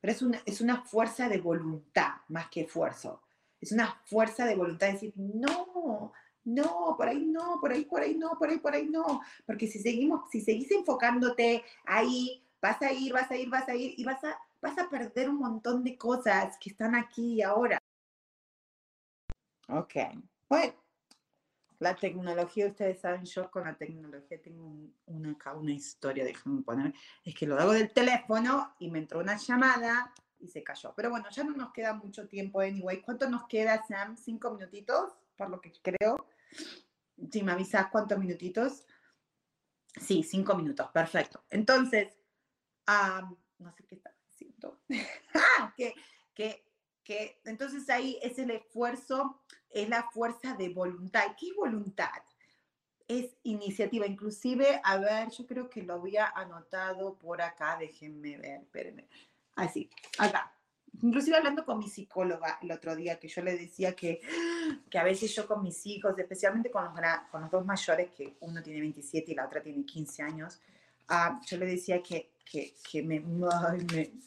[0.00, 3.22] Pero es una, es una fuerza de voluntad más que esfuerzo.
[3.60, 6.12] Es una fuerza de voluntad de decir, no,
[6.44, 9.20] no, por ahí no, por ahí, por ahí no, por ahí, por ahí no.
[9.44, 13.74] Porque si seguimos, si seguís enfocándote ahí, vas a ir, vas a ir, vas a
[13.74, 17.42] ir y vas a, vas a perder un montón de cosas que están aquí y
[17.42, 17.78] ahora.
[19.68, 19.94] Ok,
[20.48, 20.74] bueno,
[21.78, 24.72] la tecnología, ustedes saben, yo con la tecnología tengo
[25.06, 26.94] una, acá una historia, déjenme poner,
[27.24, 30.94] es que lo hago del teléfono y me entró una llamada y se cayó.
[30.96, 33.02] Pero bueno, ya no nos queda mucho tiempo, anyway.
[33.02, 34.16] ¿Cuánto nos queda, Sam?
[34.16, 35.12] ¿Cinco minutitos?
[35.36, 36.26] Por lo que creo.
[37.30, 38.86] Si me avisas cuántos minutitos.
[40.00, 41.44] Sí, cinco minutos, perfecto.
[41.50, 42.16] Entonces,
[43.58, 44.80] no sé qué está diciendo,
[45.34, 45.94] ah, que,
[46.34, 46.64] que,
[47.02, 51.36] que entonces ahí es el esfuerzo, es la fuerza de voluntad.
[51.38, 52.22] ¿Qué es voluntad?
[53.08, 58.62] Es iniciativa, inclusive, a ver, yo creo que lo había anotado por acá, déjenme ver,
[58.62, 59.08] espérenme.
[59.54, 60.52] Así, acá.
[61.02, 64.20] Inclusive hablando con mi psicóloga el otro día, que yo le decía que,
[64.90, 66.94] que a veces yo con mis hijos, especialmente con los,
[67.30, 70.60] con los dos mayores, que uno tiene 27 y la otra tiene 15 años,
[71.10, 73.20] uh, yo le decía que que, me,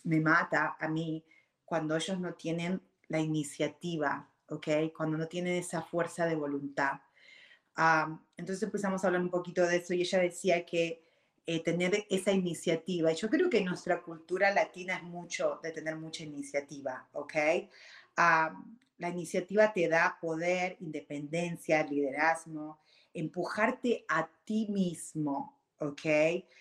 [0.03, 1.23] me, mata a mí
[1.65, 4.67] cuando ellos no tienen la iniciativa, ¿ok?
[4.95, 6.99] Cuando no tienen esa fuerza de voluntad.
[8.37, 11.03] entonces empezamos a hablar un poquito de eso y ella decía que
[11.45, 16.23] eh, tener esa iniciativa, yo creo que nuestra cultura latina es mucho de tener mucha
[16.23, 17.33] iniciativa, ¿ok?
[18.99, 22.79] la iniciativa te da poder, independencia, liderazgo,
[23.13, 26.01] empujarte a ti mismo, ¿ok?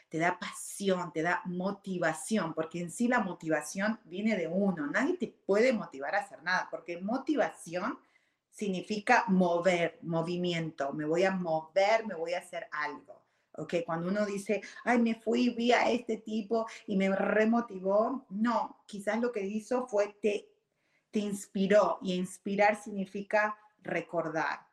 [0.09, 4.87] Te da pasión, te da motivación, porque en sí la motivación viene de uno.
[4.87, 7.99] Nadie te puede motivar a hacer nada, porque motivación
[8.51, 10.93] significa mover, movimiento.
[10.93, 13.23] Me voy a mover, me voy a hacer algo.
[13.53, 13.75] ¿ok?
[13.85, 19.21] Cuando uno dice, ay, me fui, vi a este tipo y me remotivó, no, quizás
[19.21, 20.49] lo que hizo fue te,
[21.11, 24.68] te inspiró y inspirar significa recordar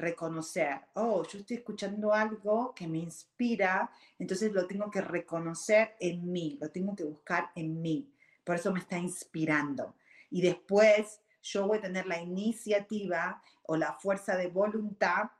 [0.00, 6.30] reconocer, oh, yo estoy escuchando algo que me inspira, entonces lo tengo que reconocer en
[6.30, 8.12] mí, lo tengo que buscar en mí.
[8.44, 9.94] Por eso me está inspirando.
[10.30, 15.30] Y después yo voy a tener la iniciativa o la fuerza de voluntad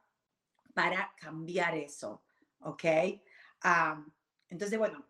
[0.75, 2.23] para cambiar eso,
[2.61, 2.85] ¿ok?
[4.49, 5.05] entonces, bueno,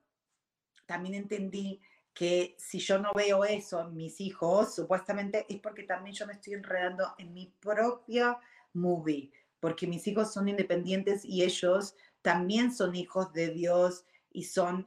[0.86, 1.80] también entendí
[2.12, 6.32] que si yo no veo eso en mis hijos, supuestamente es porque también yo me
[6.32, 8.38] estoy enredando en mi propia
[8.72, 9.30] movie,
[9.60, 14.86] porque mis hijos son independientes y ellos también son hijos de Dios y son,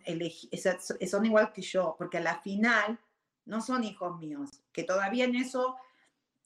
[1.10, 3.00] son igual que yo, porque a la final
[3.46, 5.76] no son hijos míos, que todavía en eso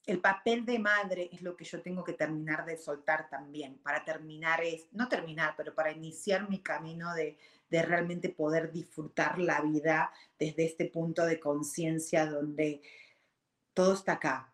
[0.06, 4.04] el papel de madre es lo que yo tengo que terminar de soltar también, para
[4.04, 7.36] terminar es, no terminar, pero para iniciar mi camino de,
[7.68, 12.80] de realmente poder disfrutar la vida desde este punto de conciencia donde
[13.74, 14.52] todo está acá.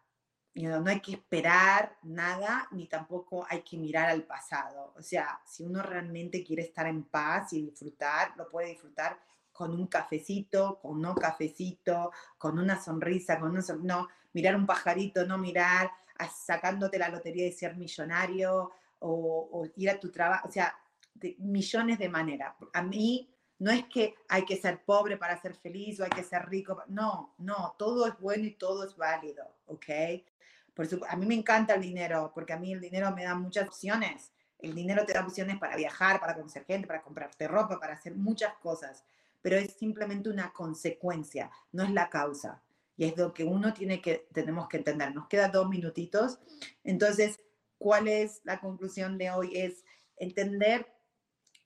[0.55, 4.95] No hay que esperar nada, ni tampoco hay que mirar al pasado.
[4.97, 9.19] O sea, si uno realmente quiere estar en paz y disfrutar, lo puede disfrutar
[9.53, 15.27] con un cafecito, con no cafecito, con una sonrisa, con una no, mirar un pajarito,
[15.27, 15.91] no mirar,
[16.33, 20.75] sacándote la lotería de ser millonario o, ir a tu trabajo, o sea,
[21.15, 22.55] de millones de maneras.
[22.73, 23.34] A mí
[23.65, 26.83] no es que hay que ser pobre para ser feliz o hay que ser rico,
[26.89, 29.87] no, no, todo es bueno y todo es válido, ¿ok?
[30.75, 33.69] Por a mí me encanta el dinero, porque a mí el dinero me da muchas
[33.69, 34.33] opciones.
[34.59, 38.15] El dinero te da opciones para viajar, para conocer gente, para comprarte ropa, para hacer
[38.15, 39.05] muchas cosas
[39.45, 42.63] pero es simplemente una consecuencia, no es la causa.
[42.97, 45.15] Y es lo que uno tiene que, tenemos que entender.
[45.15, 46.39] Nos quedan dos minutitos.
[46.83, 47.39] Entonces,
[47.77, 49.51] ¿cuál es la conclusión de hoy?
[49.55, 49.85] Es
[50.17, 50.94] entender,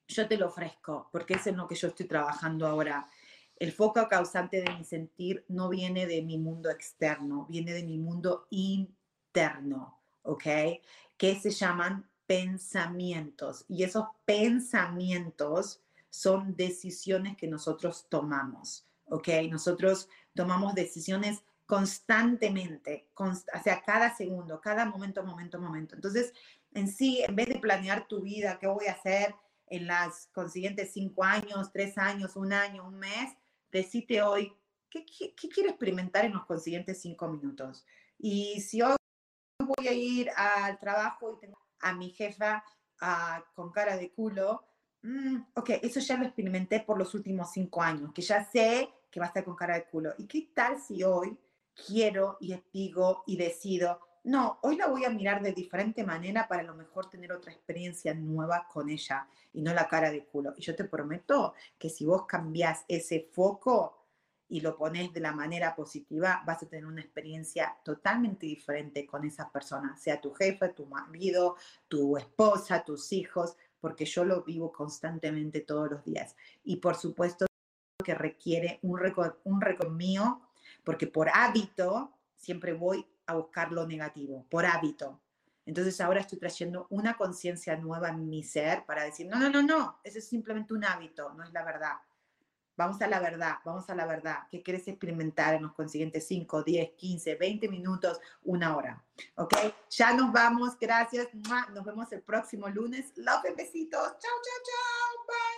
[0.08, 3.08] yo te lo ofrezco, porque es en lo que yo estoy trabajando ahora.
[3.56, 7.98] El foco causante de mi sentir no viene de mi mundo externo, viene de mi
[7.98, 10.44] mundo interno, ¿ok?
[11.16, 13.64] Que se llaman pensamientos.
[13.68, 19.28] Y esos pensamientos son decisiones que nosotros tomamos, ¿ok?
[19.50, 25.94] Nosotros tomamos decisiones constantemente, o sea, cada segundo, cada momento, momento, momento.
[25.96, 26.32] Entonces,
[26.72, 29.34] en sí, en vez de planear tu vida, qué voy a hacer
[29.70, 33.34] en las consiguientes cinco años, tres años, un año, un mes,
[33.70, 34.52] decite hoy,
[34.90, 37.84] ¿qué, qué, quiero experimentar en los consiguientes cinco minutos?
[38.18, 38.96] Y si hoy
[39.58, 42.64] voy a ir al trabajo y tengo a mi jefa
[43.00, 44.68] ah, con cara de culo,
[45.02, 49.20] Mm, ok, eso ya lo experimenté por los últimos cinco años, que ya sé que
[49.20, 50.12] va a estar con cara de culo.
[50.18, 51.38] ¿Y qué tal si hoy
[51.86, 56.60] quiero y digo y decido, no, hoy la voy a mirar de diferente manera para
[56.60, 60.52] a lo mejor tener otra experiencia nueva con ella y no la cara de culo?
[60.54, 64.04] Y yo te prometo que si vos cambiás ese foco
[64.46, 69.24] y lo pones de la manera positiva, vas a tener una experiencia totalmente diferente con
[69.24, 71.56] esas personas, sea tu jefe, tu marido,
[71.88, 76.36] tu esposa, tus hijos, porque yo lo vivo constantemente todos los días.
[76.64, 77.46] Y por supuesto
[78.04, 79.60] que requiere un récord, un
[79.96, 80.42] mío,
[80.84, 85.20] porque por hábito siempre voy a buscar lo negativo, por hábito.
[85.66, 89.62] Entonces ahora estoy trayendo una conciencia nueva en mi ser para decir, no, no, no,
[89.62, 91.92] no, eso es simplemente un hábito, no es la verdad.
[92.74, 94.46] Vamos a la verdad, vamos a la verdad.
[94.50, 99.04] ¿Qué quieres experimentar en los consiguientes 5, 10, 15, 20 minutos, una hora?
[99.34, 99.52] ¿Ok?
[99.90, 100.78] Ya nos vamos.
[100.78, 101.26] Gracias.
[101.74, 103.12] Nos vemos el próximo lunes.
[103.16, 104.00] Love besitos.
[104.00, 105.26] Chao, chao, chao.
[105.26, 105.57] Bye.